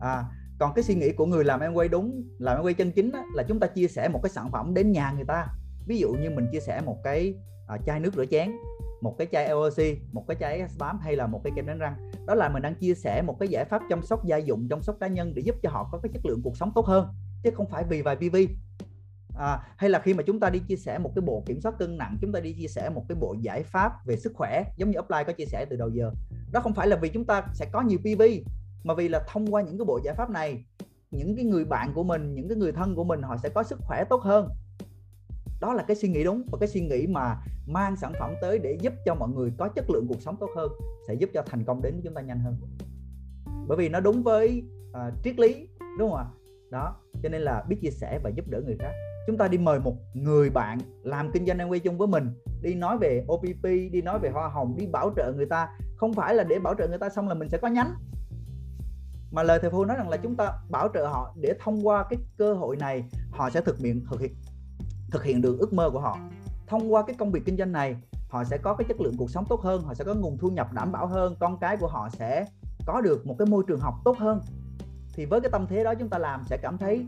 [0.00, 0.24] à,
[0.58, 3.12] còn cái suy nghĩ của người làm em quay đúng làm em quay chân chính
[3.12, 5.46] á, là chúng ta chia sẻ một cái sản phẩm đến nhà người ta.
[5.86, 7.34] Ví dụ như mình chia sẻ một cái
[7.74, 8.52] uh, chai nước rửa chén
[9.00, 9.78] một cái chai LOC
[10.12, 12.10] một cái chai SBAM hay là một cái kem đánh răng.
[12.26, 14.82] Đó là mình đang chia sẻ một cái giải pháp chăm sóc gia dụng chăm
[14.82, 17.08] sóc cá nhân để giúp cho họ có cái chất lượng cuộc sống tốt hơn
[17.44, 18.36] chứ không phải vì vài PV
[19.38, 21.74] à, hay là khi mà chúng ta đi chia sẻ một cái bộ kiểm soát
[21.78, 24.64] cân nặng chúng ta đi chia sẻ một cái bộ giải pháp về sức khỏe
[24.76, 26.10] giống như offline có chia sẻ từ đầu giờ.
[26.52, 28.22] Đó không phải là vì chúng ta sẽ có nhiều PV
[28.86, 30.64] mà vì là thông qua những cái bộ giải pháp này
[31.10, 33.62] những cái người bạn của mình những cái người thân của mình họ sẽ có
[33.62, 34.48] sức khỏe tốt hơn.
[35.60, 38.58] Đó là cái suy nghĩ đúng và cái suy nghĩ mà mang sản phẩm tới
[38.58, 40.72] để giúp cho mọi người có chất lượng cuộc sống tốt hơn
[41.08, 42.56] sẽ giúp cho thành công đến với chúng ta nhanh hơn.
[43.68, 45.68] Bởi vì nó đúng với uh, triết lý
[45.98, 46.26] đúng không ạ?
[46.70, 48.92] Đó cho nên là biết chia sẻ và giúp đỡ người khác.
[49.26, 52.30] Chúng ta đi mời một người bạn làm kinh doanh quay chung với mình
[52.62, 55.68] đi nói về OPP đi nói về hoa hồng đi bảo trợ người ta.
[55.96, 57.94] Không phải là để bảo trợ người ta xong là mình sẽ có nhánh
[59.36, 62.04] mà lời thầy phu nói rằng là chúng ta bảo trợ họ để thông qua
[62.10, 64.34] cái cơ hội này, họ sẽ thực hiện thực hiện
[65.10, 66.18] thực hiện được ước mơ của họ.
[66.66, 67.96] Thông qua cái công việc kinh doanh này,
[68.28, 70.48] họ sẽ có cái chất lượng cuộc sống tốt hơn, họ sẽ có nguồn thu
[70.48, 72.46] nhập đảm bảo hơn, con cái của họ sẽ
[72.86, 74.40] có được một cái môi trường học tốt hơn.
[75.14, 77.06] Thì với cái tâm thế đó chúng ta làm sẽ cảm thấy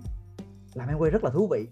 [0.75, 1.67] làm em quay rất là thú vị.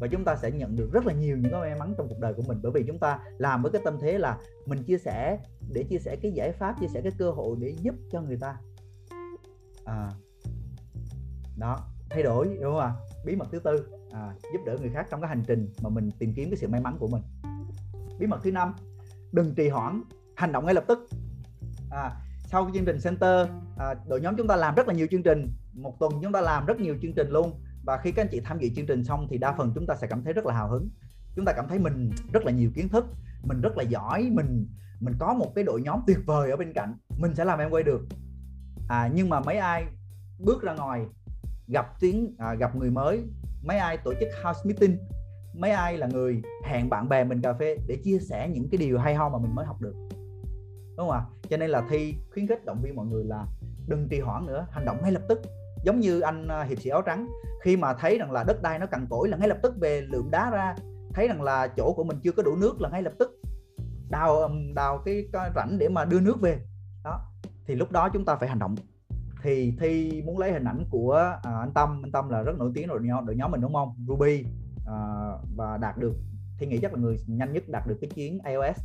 [0.00, 2.18] Và chúng ta sẽ nhận được rất là nhiều những cái may mắn trong cuộc
[2.20, 4.98] đời của mình, bởi vì chúng ta làm với cái tâm thế là mình chia
[4.98, 5.38] sẻ
[5.72, 8.36] để chia sẻ cái giải pháp, chia sẻ cái cơ hội để giúp cho người
[8.40, 8.56] ta
[9.84, 10.10] à,
[11.56, 11.78] đó
[12.10, 12.92] thay đổi đúng không ạ?
[13.24, 16.10] Bí mật thứ tư à, giúp đỡ người khác trong cái hành trình mà mình
[16.18, 17.22] tìm kiếm cái sự may mắn của mình.
[18.18, 18.74] Bí mật thứ năm
[19.32, 20.02] đừng trì hoãn
[20.36, 21.08] hành động ngay lập tức.
[21.90, 22.10] À,
[22.46, 25.22] sau cái chương trình center à, đội nhóm chúng ta làm rất là nhiều chương
[25.22, 25.52] trình.
[25.72, 27.60] Một tuần chúng ta làm rất nhiều chương trình luôn.
[27.84, 29.94] Và khi các anh chị tham dự chương trình xong thì đa phần chúng ta
[29.94, 30.88] sẽ cảm thấy rất là hào hứng.
[31.36, 33.06] Chúng ta cảm thấy mình rất là nhiều kiến thức
[33.42, 34.66] mình rất là giỏi mình
[35.00, 36.94] mình có một cái đội nhóm tuyệt vời ở bên cạnh.
[37.18, 38.00] Mình sẽ làm em quay được
[38.90, 39.86] à, nhưng mà mấy ai
[40.38, 41.06] bước ra ngoài
[41.68, 43.24] gặp tiếng à, gặp người mới
[43.62, 44.98] mấy ai tổ chức house meeting
[45.54, 48.78] mấy ai là người hẹn bạn bè mình cà phê để chia sẻ những cái
[48.78, 49.94] điều hay ho mà mình mới học được.
[50.96, 51.22] Đúng không ạ?
[51.50, 53.46] Cho nên là thi khuyến khích động viên mọi người là
[53.88, 55.40] đừng trì hoãn nữa hành động ngay lập tức.
[55.84, 57.28] Giống như anh à, hiệp sĩ áo trắng
[57.62, 60.00] khi mà thấy rằng là đất đai nó cằn cỗi là ngay lập tức về
[60.00, 60.74] lượm đá ra
[61.14, 63.40] thấy rằng là chỗ của mình chưa có đủ nước là ngay lập tức
[64.10, 66.58] đào đào cái, cái rãnh để mà đưa nước về.
[67.04, 67.29] Đó
[67.70, 68.74] thì lúc đó chúng ta phải hành động.
[69.42, 72.02] Thì thi muốn lấy hình ảnh của à, anh Tâm.
[72.04, 73.94] Anh Tâm là rất nổi tiếng rồi nhóm đội nhóm mình đúng không?
[74.08, 74.44] Ruby
[74.86, 74.96] à,
[75.56, 76.14] và đạt được
[76.58, 78.78] thi nghĩ chắc là người nhanh nhất đạt được cái chuyến iOS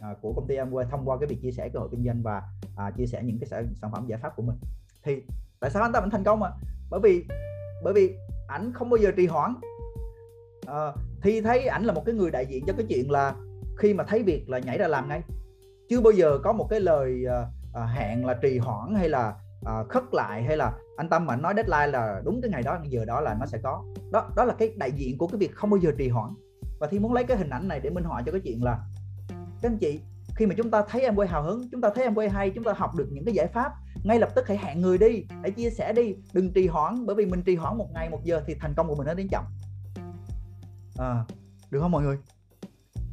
[0.00, 2.22] à, của công ty Amway thông qua cái việc chia sẻ cơ hội kinh doanh
[2.22, 2.42] và
[2.76, 4.56] à, chia sẻ những cái sản, sản phẩm giải pháp của mình.
[5.02, 5.22] Thì
[5.60, 6.50] tại sao anh ta vẫn thành công mà
[6.90, 7.24] bởi vì
[7.84, 8.16] bởi vì
[8.48, 9.54] ảnh không bao giờ trì hoãn.
[10.66, 13.34] Ờ, à, thì thấy ảnh là một cái người đại diện cho cái chuyện là
[13.78, 15.22] khi mà thấy việc là nhảy ra làm ngay
[15.88, 19.34] chưa bao giờ có một cái lời uh, à, hẹn là trì hoãn hay là
[19.64, 22.78] à, khất lại hay là anh tâm mà nói deadline là đúng cái ngày đó
[22.88, 23.84] giờ đó là nó sẽ có.
[24.12, 26.34] Đó đó là cái đại diện của cái việc không bao giờ trì hoãn.
[26.80, 28.78] Và thì muốn lấy cái hình ảnh này để minh họa cho cái chuyện là
[29.62, 30.00] các anh chị
[30.36, 32.50] khi mà chúng ta thấy em quay hào hứng chúng ta thấy em quay hay
[32.50, 33.72] chúng ta học được những cái giải pháp
[34.04, 37.16] ngay lập tức hãy hẹn người đi hãy chia sẻ đi đừng trì hoãn bởi
[37.16, 39.28] vì mình trì hoãn một ngày một giờ thì thành công của mình nó đến
[39.28, 39.44] chậm.
[40.98, 41.24] À,
[41.70, 42.18] được không mọi người?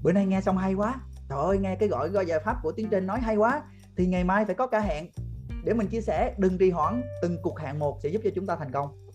[0.04, 0.96] Bữa nay nghe xong hay quá.
[1.30, 3.62] Trời ơi nghe cái gọi gọi giải pháp của tiến trên nói hay quá
[4.00, 5.08] thì ngày mai phải có cả hẹn.
[5.64, 8.46] Để mình chia sẻ đừng trì hoãn từng cuộc hẹn một sẽ giúp cho chúng
[8.46, 9.06] ta thành công.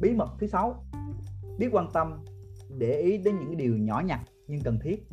[0.00, 0.84] Bí mật thứ sáu
[1.58, 2.24] biết quan tâm
[2.78, 5.06] để ý đến những điều nhỏ nhặt nhưng cần thiết.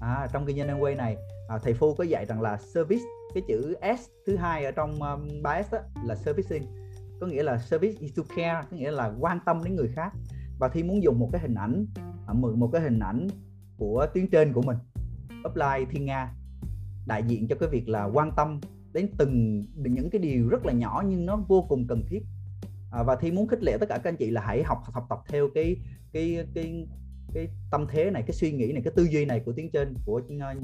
[0.00, 1.16] À, trong kinh doanh quay này
[1.48, 4.90] à, thầy phu có dạy rằng là service cái chữ s thứ hai ở trong
[4.90, 6.66] um, 3s đó, là servicing.
[7.20, 10.12] Có nghĩa là service is to care có nghĩa là quan tâm đến người khác.
[10.58, 11.86] Và thi muốn dùng một cái hình ảnh
[12.26, 13.28] à, mượn một cái hình ảnh
[13.78, 14.76] của tuyến trên của mình.
[15.48, 16.34] Upline thiên nga
[17.06, 18.60] đại diện cho cái việc là quan tâm
[18.92, 22.22] đến từng những cái điều rất là nhỏ nhưng nó vô cùng cần thiết.
[22.90, 25.06] À, và thi muốn khích lệ tất cả các anh chị là hãy học học
[25.08, 25.76] tập theo cái
[26.12, 26.86] cái cái
[27.34, 29.94] cái tâm thế này cái suy nghĩ này cái tư duy này của tiếng trên
[30.06, 30.20] của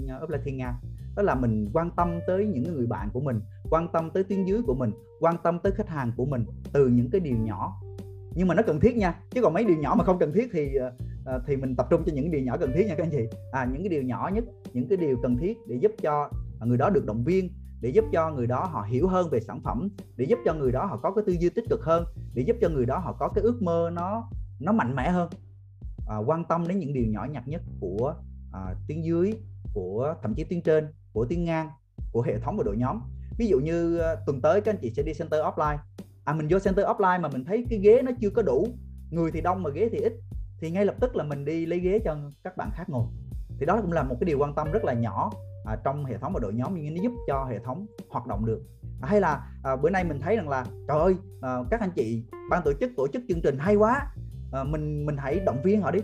[0.09, 0.81] ờ, Upline Thiên Nga.
[1.17, 4.45] Đó là mình quan tâm tới những người bạn của mình quan tâm tới tuyến
[4.45, 7.81] dưới của mình quan tâm tới khách hàng của mình từ những cái điều nhỏ.
[8.35, 10.49] Nhưng mà nó cần thiết nha chứ còn mấy điều nhỏ mà không cần thiết
[10.53, 10.93] thì ờ,
[11.29, 13.39] Ờ, thì mình tập trung cho những điều nhỏ cần thiết nha các anh chị.
[13.53, 16.77] À những cái điều nhỏ nhất những cái điều cần thiết để giúp cho người
[16.77, 19.89] đó được động viên để giúp cho người đó họ hiểu hơn về sản phẩm
[20.17, 22.57] để giúp cho người đó họ có cái tư duy tích cực hơn để giúp
[22.61, 25.31] cho người đó họ có cái ước mơ nó nó mạnh mẽ hơn.
[26.09, 28.15] À, quan tâm đến những điều nhỏ nhặt nhất của
[28.53, 29.35] à, tuyến dưới
[29.75, 31.71] của thậm chí tuyến trên của tuyến ngang
[32.13, 33.01] của hệ thống và đội nhóm.
[33.39, 35.79] Ví dụ như ờ, tuần tới các anh chị sẽ đi center offline.
[36.25, 38.69] À mình vô center offline mà mình thấy cái ghế nó chưa có đủ
[39.11, 40.13] người thì đông mà ghế thì ít
[40.61, 43.05] thì ngay lập tức là mình đi lấy ghế cho các bạn khác ngồi.
[43.61, 45.31] Thì đó cũng là một cái điều quan tâm rất là nhỏ
[45.65, 48.47] à, trong hệ thống và đội nhóm nhưng nó giúp cho hệ thống hoạt động
[48.47, 48.63] được.
[49.01, 51.91] À, hay là à, bữa nay mình thấy rằng là trời ơi à, các anh
[51.97, 54.07] chị ban tổ chức tổ chức chương trình hay quá
[54.53, 56.01] à, mình mình hãy động viên họ đi.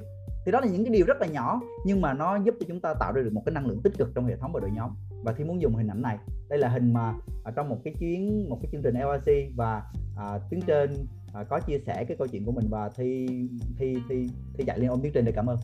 [0.47, 2.81] Thì đó là những cái điều rất là nhỏ nhưng mà nó giúp cho chúng
[2.81, 4.71] ta tạo ra được một cái năng lượng tích cực trong hệ thống và đội
[4.71, 4.91] nhóm
[5.25, 6.19] và thì muốn dùng hình ảnh này.
[6.49, 9.83] Đây là hình mà ở trong một cái chuyến một cái chương trình LRC và
[10.17, 13.27] à, tuyến trên à, có chia sẻ cái câu chuyện của mình và thi
[13.77, 15.59] thi thi thi dạy liên ôm tuyến trên để cảm ơn.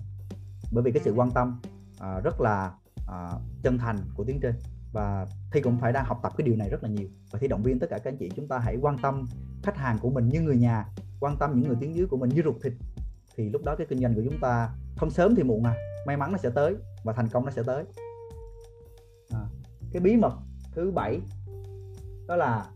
[0.73, 1.61] Bởi vì cái sự quan tâm
[1.99, 2.73] à, rất là
[3.09, 3.31] à,
[3.62, 4.55] chân thành của tuyến trên.
[4.92, 7.09] Và thi cũng phải đang học tập cái điều này rất là nhiều.
[7.33, 9.27] Và thi động viên tất cả các anh chị chúng ta hãy quan tâm
[9.62, 10.87] khách hàng của mình như người nhà
[11.20, 12.73] quan tâm những người tuyến dưới của mình như ruột thịt.
[13.37, 15.75] Thì lúc đó cái kinh doanh của chúng ta không sớm thì muộn à.
[16.07, 17.85] May mắn nó sẽ tới và thành công nó sẽ tới.
[17.96, 18.10] à,
[19.92, 20.33] cái bí mật
[20.72, 21.20] thứ bảy
[22.29, 22.66] đó là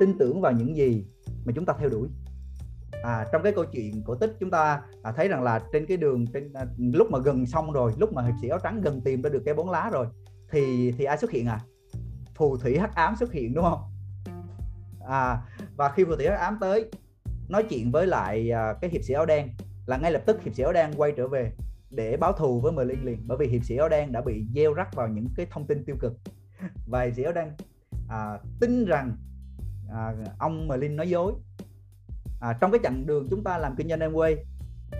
[0.00, 1.04] tin tưởng vào những gì
[1.44, 2.08] mà chúng ta theo đuổi.
[3.02, 5.96] À, trong cái câu chuyện cổ tích chúng ta à, thấy rằng là trên cái
[5.96, 9.00] đường trên à, lúc mà gần xong rồi lúc mà hiệp sĩ áo trắng gần
[9.00, 10.06] tìm ra được cái bốn lá rồi
[10.50, 11.60] thì thì ai xuất hiện à?
[12.34, 13.80] Phù thủy hắc ám xuất hiện đúng không?
[15.06, 15.42] À
[15.76, 16.90] và khi phù thủy hắc ám tới
[17.48, 19.48] nói chuyện với lại à, cái hiệp sĩ áo đen
[19.86, 21.52] là ngay lập tức hiệp sĩ áo đen quay trở về
[21.90, 24.72] để báo thù với Merlin liền bởi vì hiệp sĩ áo đen đã bị gieo
[24.72, 26.12] rắc vào những cái thông tin tiêu cực
[26.86, 27.52] và hiệp đang
[28.08, 29.16] à, tin rằng
[29.92, 31.32] à, ông Merlin nói dối.
[32.40, 34.36] À, trong cái chặng đường chúng ta làm kinh doanh em quay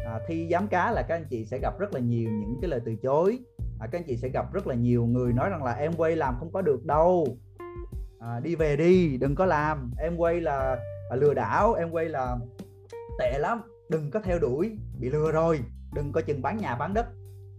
[0.07, 2.71] à, thi giám cá là các anh chị sẽ gặp rất là nhiều những cái
[2.71, 3.39] lời từ chối.
[3.81, 6.17] À, các anh chị sẽ gặp rất là nhiều người nói rằng là em quay
[6.17, 7.27] làm không có được đâu.
[8.21, 9.91] À, đi về đi đừng có làm.
[9.99, 10.77] Em quay là
[11.11, 12.37] à, lừa đảo em quay là
[13.19, 13.63] tệ lắm.
[13.91, 15.61] Đừng có theo đuổi bị lừa rồi.
[15.95, 17.07] Đừng có chừng bán nhà bán đất.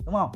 [0.06, 0.32] Đúng không?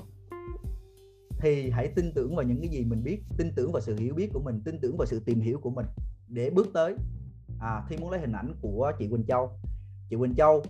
[1.40, 4.14] Thì hãy tin tưởng vào những cái gì mình biết tin tưởng vào sự hiểu
[4.16, 5.86] biết của mình tin tưởng vào sự tìm hiểu của mình
[6.28, 6.96] để bước tới.
[7.60, 9.52] À, thi muốn lấy hình ảnh của chị Quỳnh Châu.
[10.10, 10.64] Chị Quỳnh Châu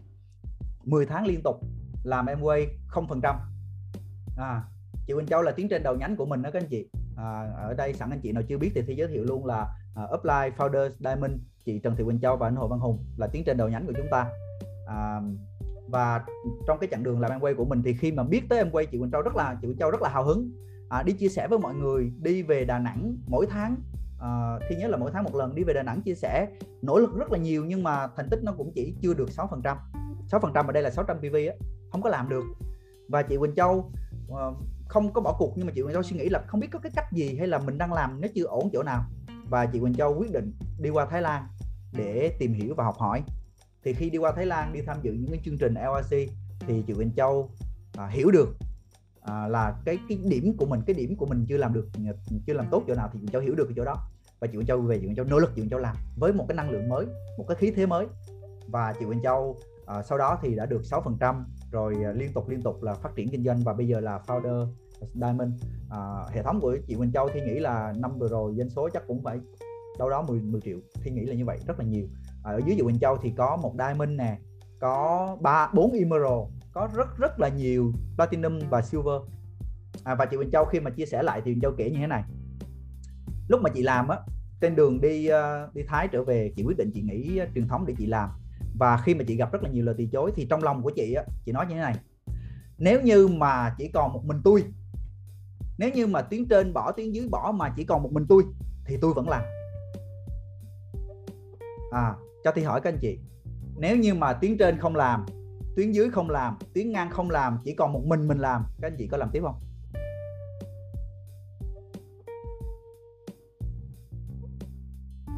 [0.83, 1.55] 10 tháng liên tục
[2.03, 3.35] làm em quay không phần trăm.
[4.37, 4.63] À,
[5.07, 6.89] chị Quỳnh Châu là tiến trên đầu nhánh của mình đó các anh chị.
[7.17, 9.75] À, ở đây sẵn anh chị nào chưa biết thì thi giới thiệu luôn là
[10.03, 11.33] uh, Upline Founders Diamond
[11.65, 13.85] chị Trần Thị Quỳnh Châu và anh Hồ Văn Hùng là tiến trên đầu nhánh
[13.85, 14.29] của chúng ta.
[14.87, 15.21] À,
[15.87, 16.25] và
[16.67, 18.71] trong cái chặng đường làm em quay của mình thì khi mà biết tới em
[18.71, 20.51] quay chị Quỳnh Châu rất là chị Quỳnh Châu rất là hào hứng.
[20.89, 23.75] À, đi chia sẻ với mọi người đi về Đà Nẵng mỗi tháng.
[24.19, 26.47] À, khi nhớ là mỗi tháng một lần đi về Đà Nẵng chia sẻ.
[26.81, 29.47] Nỗ lực rất là nhiều nhưng mà thành tích nó cũng chỉ chưa được 6
[29.51, 29.77] phần trăm.
[30.27, 32.43] 6 phần trăm ở đây là 600 PV á không có làm được.
[33.09, 33.91] Và chị Quỳnh Châu
[34.29, 34.45] à,
[34.87, 36.79] không có bỏ cuộc nhưng mà chị Quỳnh Châu suy nghĩ là không biết có
[36.79, 39.03] cái cách gì hay là mình đang làm nó chưa ổn chỗ nào.
[39.49, 41.47] Và chị Quỳnh Châu quyết định đi qua Thái Lan
[41.93, 43.23] để tìm hiểu và học hỏi
[43.87, 46.11] thì khi đi qua Thái Lan đi tham dự những cái chương trình LRC
[46.59, 47.49] thì chị Quỳnh Châu
[47.97, 48.49] à, hiểu được
[49.21, 51.87] à, là cái cái điểm của mình cái điểm của mình chưa làm được
[52.47, 53.95] chưa làm tốt chỗ nào thì Quỳnh Châu hiểu được cái chỗ đó.
[54.39, 56.33] Và chị Quỳnh Châu về chị Quỳnh Châu nỗ lực chị Quỳnh Châu làm với
[56.33, 57.05] một cái năng lượng mới
[57.37, 58.07] một cái khí thế mới.
[58.67, 62.49] Và chị Quỳnh Châu à, sau đó thì đã được 6% rồi à, liên tục
[62.49, 63.59] liên tục là phát triển kinh doanh.
[63.63, 64.67] Và bây giờ là founder
[65.13, 65.53] Diamond.
[65.89, 65.99] À,
[66.31, 69.03] hệ thống của chị Quỳnh Châu thì nghĩ là năm vừa rồi doanh số chắc
[69.07, 69.39] cũng phải
[69.99, 70.77] đâu đó 10 10 triệu.
[70.93, 72.07] Thì nghĩ là như vậy rất là nhiều.
[72.47, 74.37] Ờ, ở dưới chị Quỳnh Châu thì có một Diamond nè
[74.79, 79.21] có ba bốn Emerald có rất rất là nhiều Platinum và Silver.
[80.03, 81.97] À, và chị Quỳnh Châu khi mà chia sẻ lại thì Quỳnh Châu kể như
[81.99, 82.23] thế này.
[83.47, 84.17] Lúc mà chị làm á
[84.61, 87.67] trên đường đi uh, đi Thái trở về chị quyết định chị nghỉ uh, truyền
[87.67, 88.29] thống để chị làm.
[88.79, 90.91] Và khi mà chị gặp rất là nhiều lời từ chối thì trong lòng của
[90.95, 91.95] chị á chị nói như thế này
[92.77, 94.63] nếu như mà chỉ còn một mình tôi
[95.77, 98.43] nếu như mà tuyến trên bỏ tuyến dưới bỏ mà chỉ còn một mình tôi
[98.85, 99.43] thì tôi vẫn làm.
[101.91, 102.15] À
[102.47, 103.19] cho thi hỏi các anh chị
[103.77, 105.25] nếu như mà tuyến trên không làm
[105.75, 108.87] tuyến dưới không làm tuyến ngang không làm chỉ còn một mình mình làm các
[108.87, 109.59] anh chị có làm tiếp không?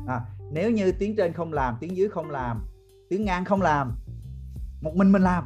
[0.07, 2.65] À, nếu như tuyến trên không làm tuyến dưới không làm
[3.09, 3.97] tuyến ngang không làm
[4.81, 5.43] một mình mình làm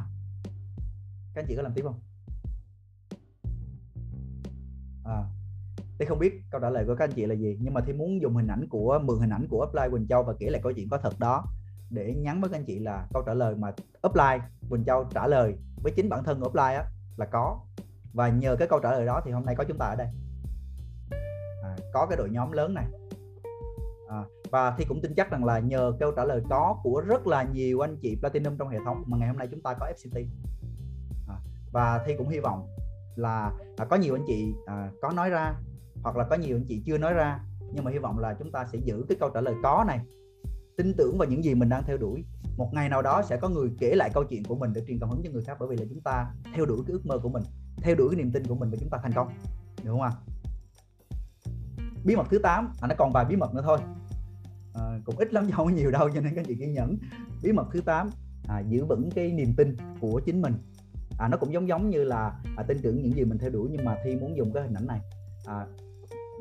[1.34, 2.00] các anh chị có làm tiếp không?
[5.04, 5.24] À,
[5.98, 7.92] Thi không biết câu trả lời của các anh chị là gì nhưng mà Thi
[7.92, 10.60] muốn dùng hình ảnh của mượn hình ảnh của Upline Quỳnh Châu và kể lại
[10.64, 11.44] câu chuyện có thật đó
[11.90, 13.72] để nhắn với các anh chị là câu trả lời mà
[14.06, 14.40] Upline
[14.70, 16.84] Quỳnh Châu trả lời với chính bản thân của Upline á
[17.16, 17.60] là có.
[18.12, 20.08] Và nhờ cái câu trả lời đó thì hôm nay có chúng ta ở đây.
[21.62, 22.84] À, có cái đội nhóm lớn này.
[24.08, 27.26] À, và Thi cũng tin chắc rằng là nhờ câu trả lời có của rất
[27.26, 29.86] là nhiều anh chị Platinum trong hệ thống mà ngày hôm nay chúng ta có
[29.96, 30.26] FCT
[31.28, 31.36] à,
[31.72, 32.68] và Thi cũng hy vọng
[33.16, 35.54] là à, có nhiều anh chị à, có nói ra
[36.04, 37.40] hoặc là có nhiều anh chị chưa nói ra.
[37.72, 40.00] Nhưng mà hy vọng là chúng ta sẽ giữ cái câu trả lời có này.
[40.76, 42.24] Tin tưởng vào những gì mình đang theo đuổi.
[42.56, 44.98] Một ngày nào đó sẽ có người kể lại câu chuyện của mình để truyền
[44.98, 47.18] cảm hứng cho người khác bởi vì là chúng ta theo đuổi cái ước mơ
[47.22, 47.42] của mình
[47.76, 49.28] theo đuổi cái niềm tin của mình và chúng ta thành công.
[49.82, 50.12] Được không ạ?
[52.04, 53.78] Bí mật thứ 8 à, nó còn vài bí mật nữa thôi.
[54.74, 56.96] À, cũng ít lắm chứ không có nhiều đâu cho nên các chị kiên nhẫn.
[57.42, 58.10] Bí mật thứ 8
[58.48, 60.54] à, giữ vững cái niềm tin của chính mình.
[61.18, 63.68] À, nó cũng giống giống như là à, tin tưởng những gì mình theo đuổi
[63.72, 65.00] nhưng mà thi muốn dùng cái hình ảnh này.
[65.46, 65.66] À,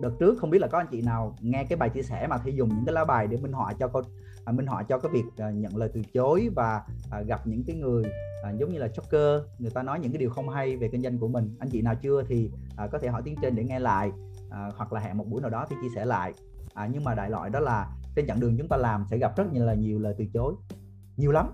[0.03, 2.37] đợt trước không biết là có anh chị nào nghe cái bài chia sẻ mà
[2.37, 4.03] thi dùng những cái lá bài để minh họa cho con
[4.45, 7.63] à, minh họa cho cái việc à, nhận lời từ chối và à, gặp những
[7.67, 8.03] cái người
[8.43, 11.01] à, giống như là choker người ta nói những cái điều không hay về kinh
[11.03, 11.55] doanh của mình.
[11.59, 14.11] Anh chị nào chưa thì à, có thể hỏi tiếng trên để nghe lại
[14.49, 16.33] à, hoặc là hẹn một buổi nào đó thì chia sẻ lại.
[16.73, 19.37] À, nhưng mà đại loại đó là trên chặng đường chúng ta làm sẽ gặp
[19.37, 20.53] rất nhiều là nhiều lời từ chối.
[21.17, 21.49] Nhiều lắm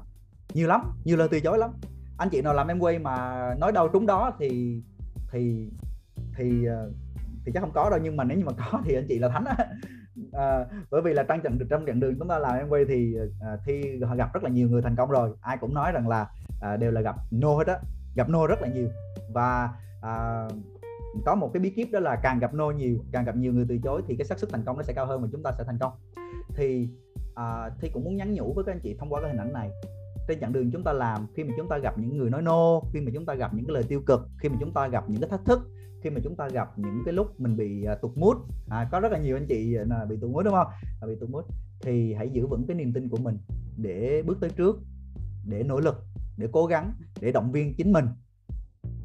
[0.53, 1.71] nhiều lắm nhiều lời từ chối lắm.
[2.17, 4.81] Anh chị nào làm em quay mà nói đâu trúng đó thì
[5.31, 5.69] thì
[6.37, 6.93] thì uh,
[7.45, 9.29] thì chắc không có đâu nhưng mà nếu như mà có thì anh chị là
[9.29, 9.55] thánh á.
[10.33, 13.15] À, bởi vì là trong chặng trong chặng đường chúng ta làm em quay thì
[13.41, 15.31] ờ, thi gặp rất là nhiều người thành công rồi.
[15.41, 16.27] Ai cũng nói rằng là
[16.61, 17.79] à, đều là gặp no hết á
[18.15, 18.87] gặp no rất là nhiều.
[19.33, 19.69] Và
[20.01, 20.47] à,
[21.25, 23.65] có một cái bí kíp đó là càng gặp no nhiều càng gặp nhiều người
[23.69, 25.51] từ chối thì cái xác suất thành công nó sẽ cao hơn và chúng ta
[25.57, 25.93] sẽ thành công.
[26.55, 26.89] Thì
[27.35, 29.53] à, thi cũng muốn nhắn nhủ với các anh chị thông qua cái hình ảnh
[29.53, 29.69] này.
[30.27, 32.79] Trên chặng đường chúng ta làm khi mà chúng ta gặp những người nói no
[32.93, 35.03] khi mà chúng ta gặp những cái lời tiêu cực khi mà chúng ta gặp
[35.07, 35.59] những cái thách thức
[36.01, 38.37] khi mà chúng ta gặp những cái lúc mình bị à, tụt mút
[38.69, 40.67] à, có rất là nhiều anh chị à, là bị tụt mút đúng không?
[41.01, 41.45] À, bị tụt mút
[41.81, 43.37] thì hãy giữ vững cái niềm tin của mình
[43.77, 44.79] để bước tới trước
[45.45, 46.03] để nỗ lực
[46.37, 48.05] để cố gắng để động viên chính mình.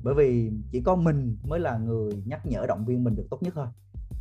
[0.02, 3.42] Bởi vì chỉ có mình mới là người nhắc nhở động viên mình được tốt
[3.42, 3.66] nhất thôi.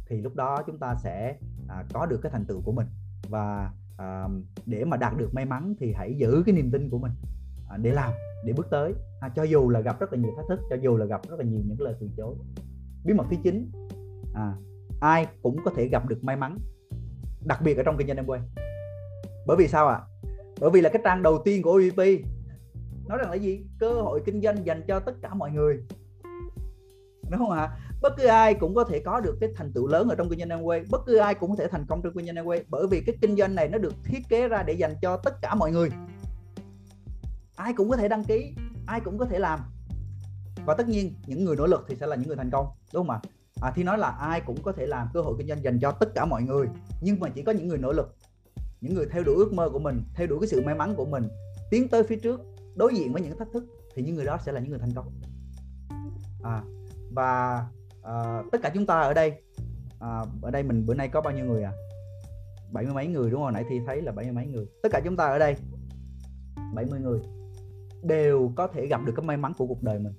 [0.07, 2.87] Thì lúc đó chúng ta sẽ à, có được cái thành tựu của mình.
[3.29, 4.27] Và à,
[4.65, 7.11] để mà đạt được may mắn thì hãy giữ cái niềm tin của mình
[7.69, 8.11] à, để làm
[8.45, 8.93] để bước tới.
[9.19, 11.39] À, cho dù là gặp rất là nhiều thách thức cho dù là gặp rất
[11.39, 12.35] là nhiều những lời từ chối.
[13.05, 13.71] Bí mật thứ chín
[14.33, 14.53] à,
[15.01, 16.57] ai cũng có thể gặp được may mắn
[17.45, 18.41] đặc biệt ở trong kinh doanh em quay
[19.47, 19.95] bởi vì sao ạ?
[19.95, 20.07] À?
[20.59, 21.97] bởi vì là cái trang đầu tiên của OVP
[23.07, 23.61] nói rằng là gì?
[23.79, 25.79] Cơ hội kinh doanh dành cho tất cả mọi người.
[27.29, 27.77] Đúng không ạ?
[28.01, 30.39] Bất cứ ai cũng có thể có được cái thành tựu lớn ở trong kinh
[30.39, 30.83] doanh Amway.
[30.91, 32.61] Bất cứ ai cũng có thể thành công trong kinh doanh Amway.
[32.69, 35.41] Bởi vì cái kinh doanh này nó được thiết kế ra để dành cho tất
[35.41, 35.89] cả mọi người
[37.55, 38.53] ai cũng có thể đăng ký
[38.85, 39.59] ai cũng có thể làm.
[40.65, 43.07] Và tất nhiên những người nỗ lực thì sẽ là những người thành công đúng
[43.07, 43.21] không ạ?
[43.61, 45.91] À, thì nói là ai cũng có thể làm cơ hội kinh doanh dành cho
[45.91, 46.67] tất cả mọi người
[47.01, 48.15] nhưng mà chỉ có những người nỗ lực
[48.81, 51.05] những người theo đuổi ước mơ của mình theo đuổi cái sự may mắn của
[51.05, 51.23] mình
[51.71, 52.41] tiến tới phía trước
[52.75, 54.93] đối diện với những thách thức thì những người đó sẽ là những người thành
[54.95, 55.11] công.
[56.43, 56.63] À,
[57.11, 57.63] và
[58.03, 59.33] à, tất cả chúng ta ở đây
[59.99, 61.71] à, ở đây mình bữa nay có bao nhiêu người à?
[62.71, 63.53] Bảy mươi mấy người đúng không?
[63.53, 64.65] Nãy thì thấy là bảy mươi mấy người.
[64.83, 65.55] Tất cả chúng ta ở đây
[66.73, 67.19] 70 người
[68.03, 70.13] đều có thể gặp được cái may mắn của cuộc đời mình.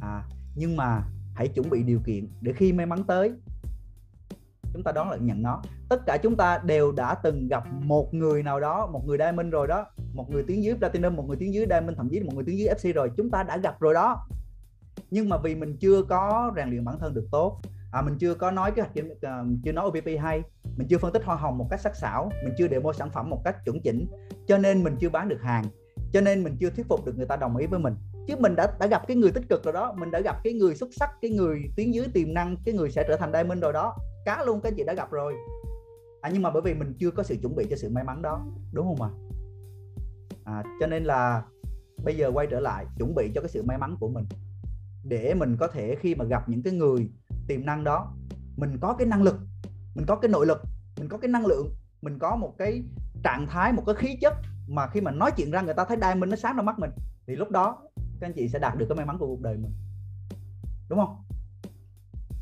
[0.00, 1.02] À nhưng mà
[1.34, 3.32] hãy chuẩn bị điều kiện để khi may mắn tới
[4.72, 5.62] chúng ta đón lại nhận nó.
[5.88, 9.52] Tất cả chúng ta đều đã từng gặp một người nào đó một người diamond
[9.52, 12.32] rồi đó một người tiếng dưới platinum một người tiếng dưới diamond thậm chí một
[12.34, 14.28] người tiếng dưới fc rồi chúng ta đã gặp rồi đó.
[15.10, 17.60] Nhưng mà vì mình chưa có rèn luyện bản thân được tốt
[17.92, 20.42] à, mình chưa có nói cái uh, à, chưa nói OPP hay
[20.76, 23.30] mình chưa phân tích hoa hồng một cách sắc sảo mình chưa demo sản phẩm
[23.30, 24.06] một cách chuẩn chỉnh
[24.46, 25.64] cho nên mình chưa bán được hàng
[26.12, 27.94] cho nên mình chưa thuyết phục được người ta đồng ý với mình.
[28.26, 30.52] Chứ mình đã đã gặp cái người tích cực rồi đó mình đã gặp cái
[30.52, 33.62] người xuất sắc cái người tiến dưới tiềm năng cái người sẽ trở thành diamond
[33.62, 33.96] rồi đó.
[34.24, 35.34] Cá luôn các chị đã gặp rồi.
[36.20, 38.22] À, nhưng mà bởi vì mình chưa có sự chuẩn bị cho sự may mắn
[38.22, 39.10] đó đúng không ạ?
[40.44, 41.42] À, cho nên là
[42.04, 44.24] bây giờ quay trở lại chuẩn bị cho cái sự may mắn của mình.
[45.04, 47.10] Để mình có thể khi mà gặp những cái người
[47.48, 48.12] tiềm năng đó
[48.56, 49.36] mình có cái năng lực
[49.94, 50.62] mình có cái nội lực
[50.98, 52.82] mình có cái năng lượng mình có một cái
[53.24, 54.34] trạng thái một cái khí chất
[54.70, 56.90] mà khi mà nói chuyện ra người ta thấy diamond nó sáng trong mắt mình
[57.26, 57.78] thì lúc đó
[58.20, 59.72] các anh chị sẽ đạt được cái may mắn của cuộc đời mình.
[60.88, 61.16] Đúng không?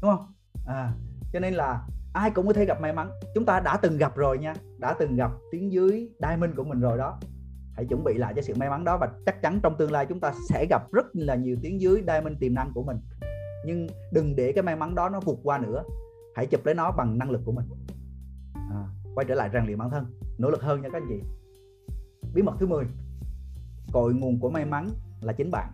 [0.03, 0.33] Đúng không?
[0.67, 0.93] À
[1.33, 3.11] cho nên là ai cũng có thể gặp may mắn.
[3.35, 6.81] Chúng ta đã từng gặp rồi nha đã từng gặp tiếng dưới diamond của mình
[6.81, 7.19] rồi đó.
[7.75, 10.07] Hãy chuẩn bị lại cho sự may mắn đó và chắc chắn trong tương lai
[10.09, 12.97] chúng ta sẽ gặp rất là nhiều tiếng dưới diamond tiềm năng của mình.
[13.67, 15.83] Nhưng đừng để cái may mắn đó nó vượt qua nữa.
[16.37, 17.67] Hãy chụp lấy nó bằng năng lực của mình.
[18.55, 20.07] À, quay trở lại rèn luyện bản thân.
[20.39, 21.21] Nỗ lực hơn nha các anh chị
[22.39, 22.85] bí mật thứ 10
[23.93, 25.73] cội nguồn của may mắn là chính bạn.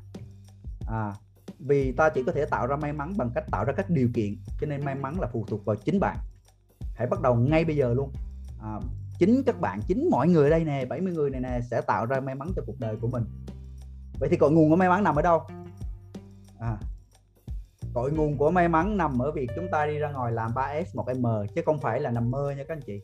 [0.87, 1.13] À,
[1.59, 4.09] vì ta chỉ có thể tạo ra may mắn bằng cách tạo ra các điều
[4.15, 6.17] kiện cho nên may mắn là phụ thuộc vào chính bạn.
[6.95, 8.13] Hãy bắt đầu ngay bây giờ luôn.
[8.63, 8.81] À,
[9.19, 12.21] chính các bạn chính mọi người đây nè 70 người này nè sẽ tạo ra
[12.21, 13.25] may mắn cho cuộc đời của mình.
[14.21, 15.43] Vậy thì cội nguồn của may mắn nằm ở đâu?
[16.59, 16.77] À,
[17.95, 20.85] cội nguồn của may mắn nằm ở việc chúng ta đi ra ngoài làm 3S
[20.95, 23.01] 1M chứ không phải là nằm mơ nha các anh chị.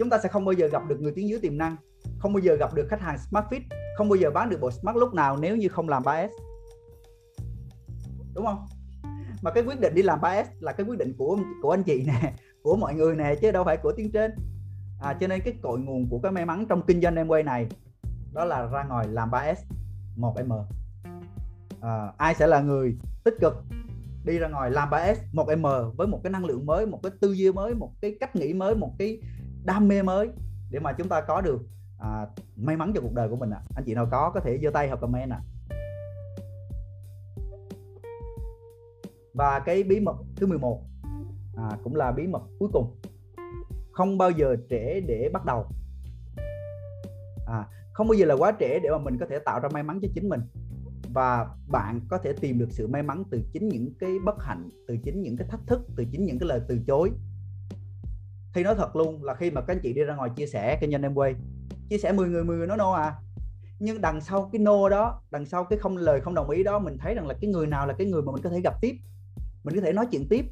[0.00, 1.76] Chúng ta sẽ không bao giờ gặp được người tiếng dưới tiềm năng
[2.18, 3.60] không bao giờ gặp được khách hàng smart fit
[3.96, 6.28] không bao giờ bán được bộ smart lúc nào nếu như không làm 3S
[8.34, 8.66] đúng không?
[9.42, 12.04] Mà cái quyết định đi làm 3S là cái quyết định của của anh chị
[12.06, 12.32] nè
[12.62, 14.30] của mọi người nè chứ đâu phải của tiếng trên.
[15.00, 17.42] À, cho nên cái cội nguồn của cái may mắn trong kinh doanh em quay
[17.42, 17.68] này
[18.32, 19.54] đó là ra ngoài làm 3S
[20.16, 20.64] 1M
[21.80, 23.54] à, ai sẽ là người tích cực
[24.24, 27.32] đi ra ngoài làm 3S 1M với một cái năng lượng mới một cái tư
[27.32, 29.20] duy mới một cái cách nghĩ mới một cái
[29.64, 30.28] đam mê mới
[30.70, 31.60] để mà chúng ta có được
[31.98, 33.66] à, may mắn cho cuộc đời của mình ạ à.
[33.74, 35.76] anh chị nào có có thể giơ tay hoặc comment ạ à.
[39.34, 40.82] và cái bí mật thứ 11
[41.56, 42.96] à, cũng là bí mật cuối cùng
[43.92, 45.66] không bao giờ trễ để bắt đầu
[47.46, 49.82] à, không bao giờ là quá trễ để mà mình có thể tạo ra may
[49.82, 50.40] mắn cho chính mình
[51.14, 54.68] và bạn có thể tìm được sự may mắn từ chính những cái bất hạnh
[54.88, 57.10] từ chính những cái thách thức từ chính những cái lời từ chối
[58.54, 60.78] thì nói thật luôn là khi mà các anh chị đi ra ngoài chia sẻ
[60.80, 61.34] kênh doanh em quay
[61.90, 63.14] chia sẻ 10 người 10 người nói no à.
[63.78, 66.78] Nhưng đằng sau cái no đó đằng sau cái không lời không đồng ý đó
[66.78, 68.74] mình thấy rằng là cái người nào là cái người mà mình có thể gặp
[68.80, 68.96] tiếp
[69.64, 70.44] mình có thể nói chuyện tiếp.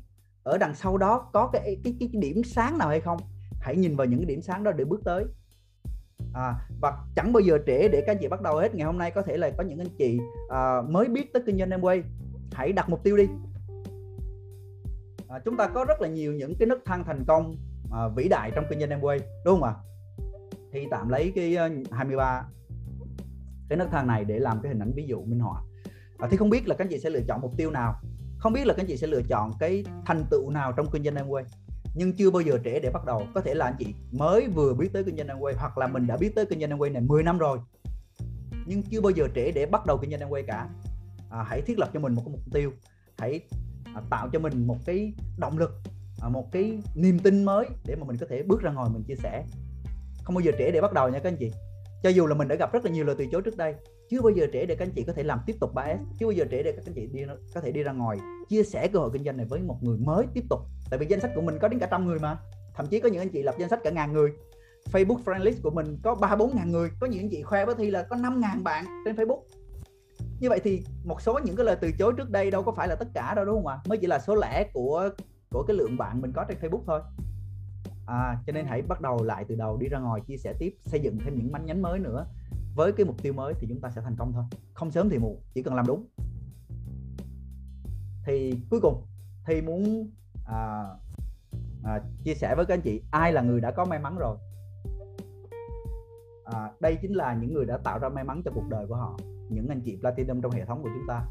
[0.43, 3.19] Ở đằng sau đó có cái cái, cái, cái điểm sáng nào hay không
[3.61, 5.25] hãy nhìn vào những cái điểm sáng đó để bước tới.
[6.35, 8.75] À, và chẳng bao giờ trễ để các anh chị bắt đầu hết.
[8.75, 10.19] Ngày hôm nay có thể là có những anh chị
[10.49, 12.03] à, mới biết tới kinh doanh em quay.
[12.53, 13.29] Hãy đặt mục tiêu đi.
[15.29, 17.57] À, chúng ta có rất là nhiều những cái nấc thang thành công
[17.93, 19.01] à, vĩ đại trong kinh doanh em
[19.45, 19.75] đúng không ạ?
[20.73, 22.45] Thì tạm lấy cái ờ, 23
[23.69, 25.63] cái nấc thang này để làm cái hình ảnh ví dụ minh họa.
[26.19, 27.95] À, thì không biết là các anh chị sẽ lựa chọn mục tiêu nào.
[28.39, 31.05] Không biết là các anh chị sẽ lựa chọn cái thành tựu nào trong kinh
[31.05, 31.27] doanh em
[31.95, 33.27] nhưng chưa bao giờ trễ để bắt đầu.
[33.35, 36.07] Có thể là anh chị mới vừa biết tới kinh doanh em hoặc là mình
[36.07, 37.59] đã biết tới kinh doanh em này 10 năm rồi.
[38.67, 40.69] Nhưng chưa bao giờ trễ để bắt đầu kinh doanh em cả.
[41.31, 42.73] À, hãy thiết lập cho mình một cái mục tiêu.
[43.19, 43.41] Hãy
[43.95, 45.71] à, tạo cho mình một cái động lực
[46.23, 49.03] À, một cái niềm tin mới để mà mình có thể bước ra ngoài mình
[49.03, 49.45] chia sẻ.
[50.25, 51.51] Không bao giờ trễ để bắt đầu nha các anh chị.
[52.03, 53.75] Cho dù là mình đã gặp rất là nhiều lời từ chối trước đây,
[54.11, 56.27] chưa bao giờ trễ để các anh chị có thể làm tiếp tục 3S chưa
[56.27, 57.23] bao giờ trễ để các anh chị đi
[57.55, 59.99] có thể đi ra ngoài chia sẻ cơ hội kinh doanh này với một người
[59.99, 60.61] mới tiếp tục.
[60.91, 62.39] Tại vì danh sách của mình có đến cả trăm người mà.
[62.75, 64.33] Thậm chí có những anh chị lập danh sách cả ngàn người.
[64.93, 67.67] Facebook friend list của mình có ba bốn ngàn người, có những anh chị khoe
[67.67, 69.41] với thi là có năm ngàn bạn trên Facebook.
[70.41, 72.89] Như vậy thì một số những cái lời từ chối trước đây đâu có phải
[72.89, 73.79] là tất cả đâu, đúng không ạ?
[73.89, 75.11] Mới chỉ là số lẻ của
[75.51, 77.01] của cái lượng bạn mình có trên Facebook thôi.
[78.07, 80.77] À, cho nên hãy bắt đầu lại từ đầu đi ra ngoài chia sẻ tiếp
[80.85, 82.27] xây dựng thêm những manh nhánh mới nữa.
[82.75, 84.45] Với cái mục tiêu mới thì chúng ta sẽ thành công thôi.
[84.75, 86.07] Không sớm thì muộn chỉ cần làm đúng.
[88.27, 89.07] Thì cuối cùng
[89.47, 90.11] thì muốn
[90.47, 90.85] à,
[91.85, 94.37] à, chia sẻ với các anh chị ai là người đã có may mắn rồi?
[96.45, 98.97] À, đây chính là những người đã tạo ra may mắn cho cuộc đời của
[98.97, 99.19] họ
[99.49, 101.27] những anh chị platinum trong hệ thống của chúng ta.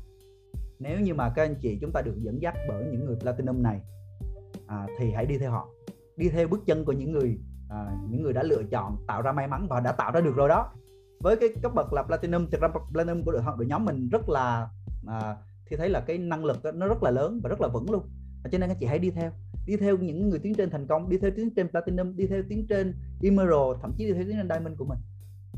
[0.79, 3.63] Nếu như mà các anh chị chúng ta được dẫn dắt bởi những người platinum
[3.63, 3.81] này
[4.67, 5.69] à, thì hãy đi theo họ.
[6.17, 7.39] Đi theo bước chân của những người
[7.69, 10.35] à, những người đã lựa chọn tạo ra may mắn và đã tạo ra được
[10.35, 10.73] rồi đó.
[11.19, 14.29] Với cái cấp bậc là platinum thực ra platinum của đội, đội nhóm mình rất
[14.29, 14.69] là
[15.07, 15.35] à,
[15.69, 17.91] thì thấy là cái năng lực đó, nó rất là lớn và rất là vững
[17.91, 18.03] luôn.
[18.51, 19.31] Cho nên các chị hãy đi theo.
[19.67, 22.43] Đi theo những người tiến trên thành công đi theo tiến trên platinum đi theo
[22.49, 24.99] tiến trên emerald thậm chí đi theo tiến trên diamond của mình.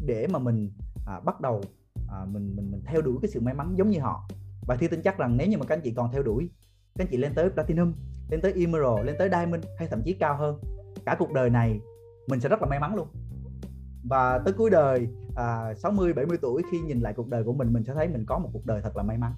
[0.05, 0.71] Để mà mình
[1.07, 1.61] à, bắt đầu
[2.09, 4.27] à, mình mình mình theo đuổi cái sự may mắn giống như họ.
[4.67, 6.49] Và thi tin chắc rằng nếu như mà các anh chị còn theo đuổi
[6.99, 7.93] các anh chị lên tới platinum
[8.29, 10.59] lên tới emerald lên tới diamond hay thậm chí cao hơn.
[11.05, 11.79] Cả cuộc đời này
[12.27, 13.07] mình sẽ rất là may mắn luôn.
[14.03, 17.73] Và tới cuối đời à, 60 70 tuổi khi nhìn lại cuộc đời của mình
[17.73, 19.33] mình sẽ thấy mình có một cuộc đời thật là may mắn.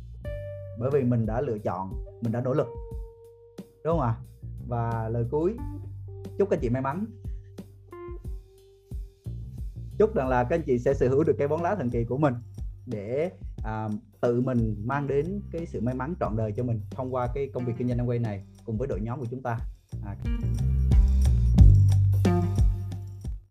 [0.80, 1.89] Bởi vì mình đã lựa chọn
[2.22, 2.68] mình đã nỗ lực.
[3.57, 4.16] Đúng không ạ?
[4.68, 5.55] Và lời cuối
[6.38, 7.05] chúc các anh chị may mắn.
[9.97, 12.03] Chúc rằng là các anh chị sẽ sở hữu được cái bóng lá thần kỳ
[12.03, 12.34] của mình
[12.86, 13.32] để
[13.64, 13.89] à,
[14.22, 17.49] tự mình mang đến cái sự may mắn trọn đời cho mình thông qua cái
[17.53, 19.57] công việc kinh doanh quay này cùng với đội nhóm của chúng ta
[20.05, 20.16] à.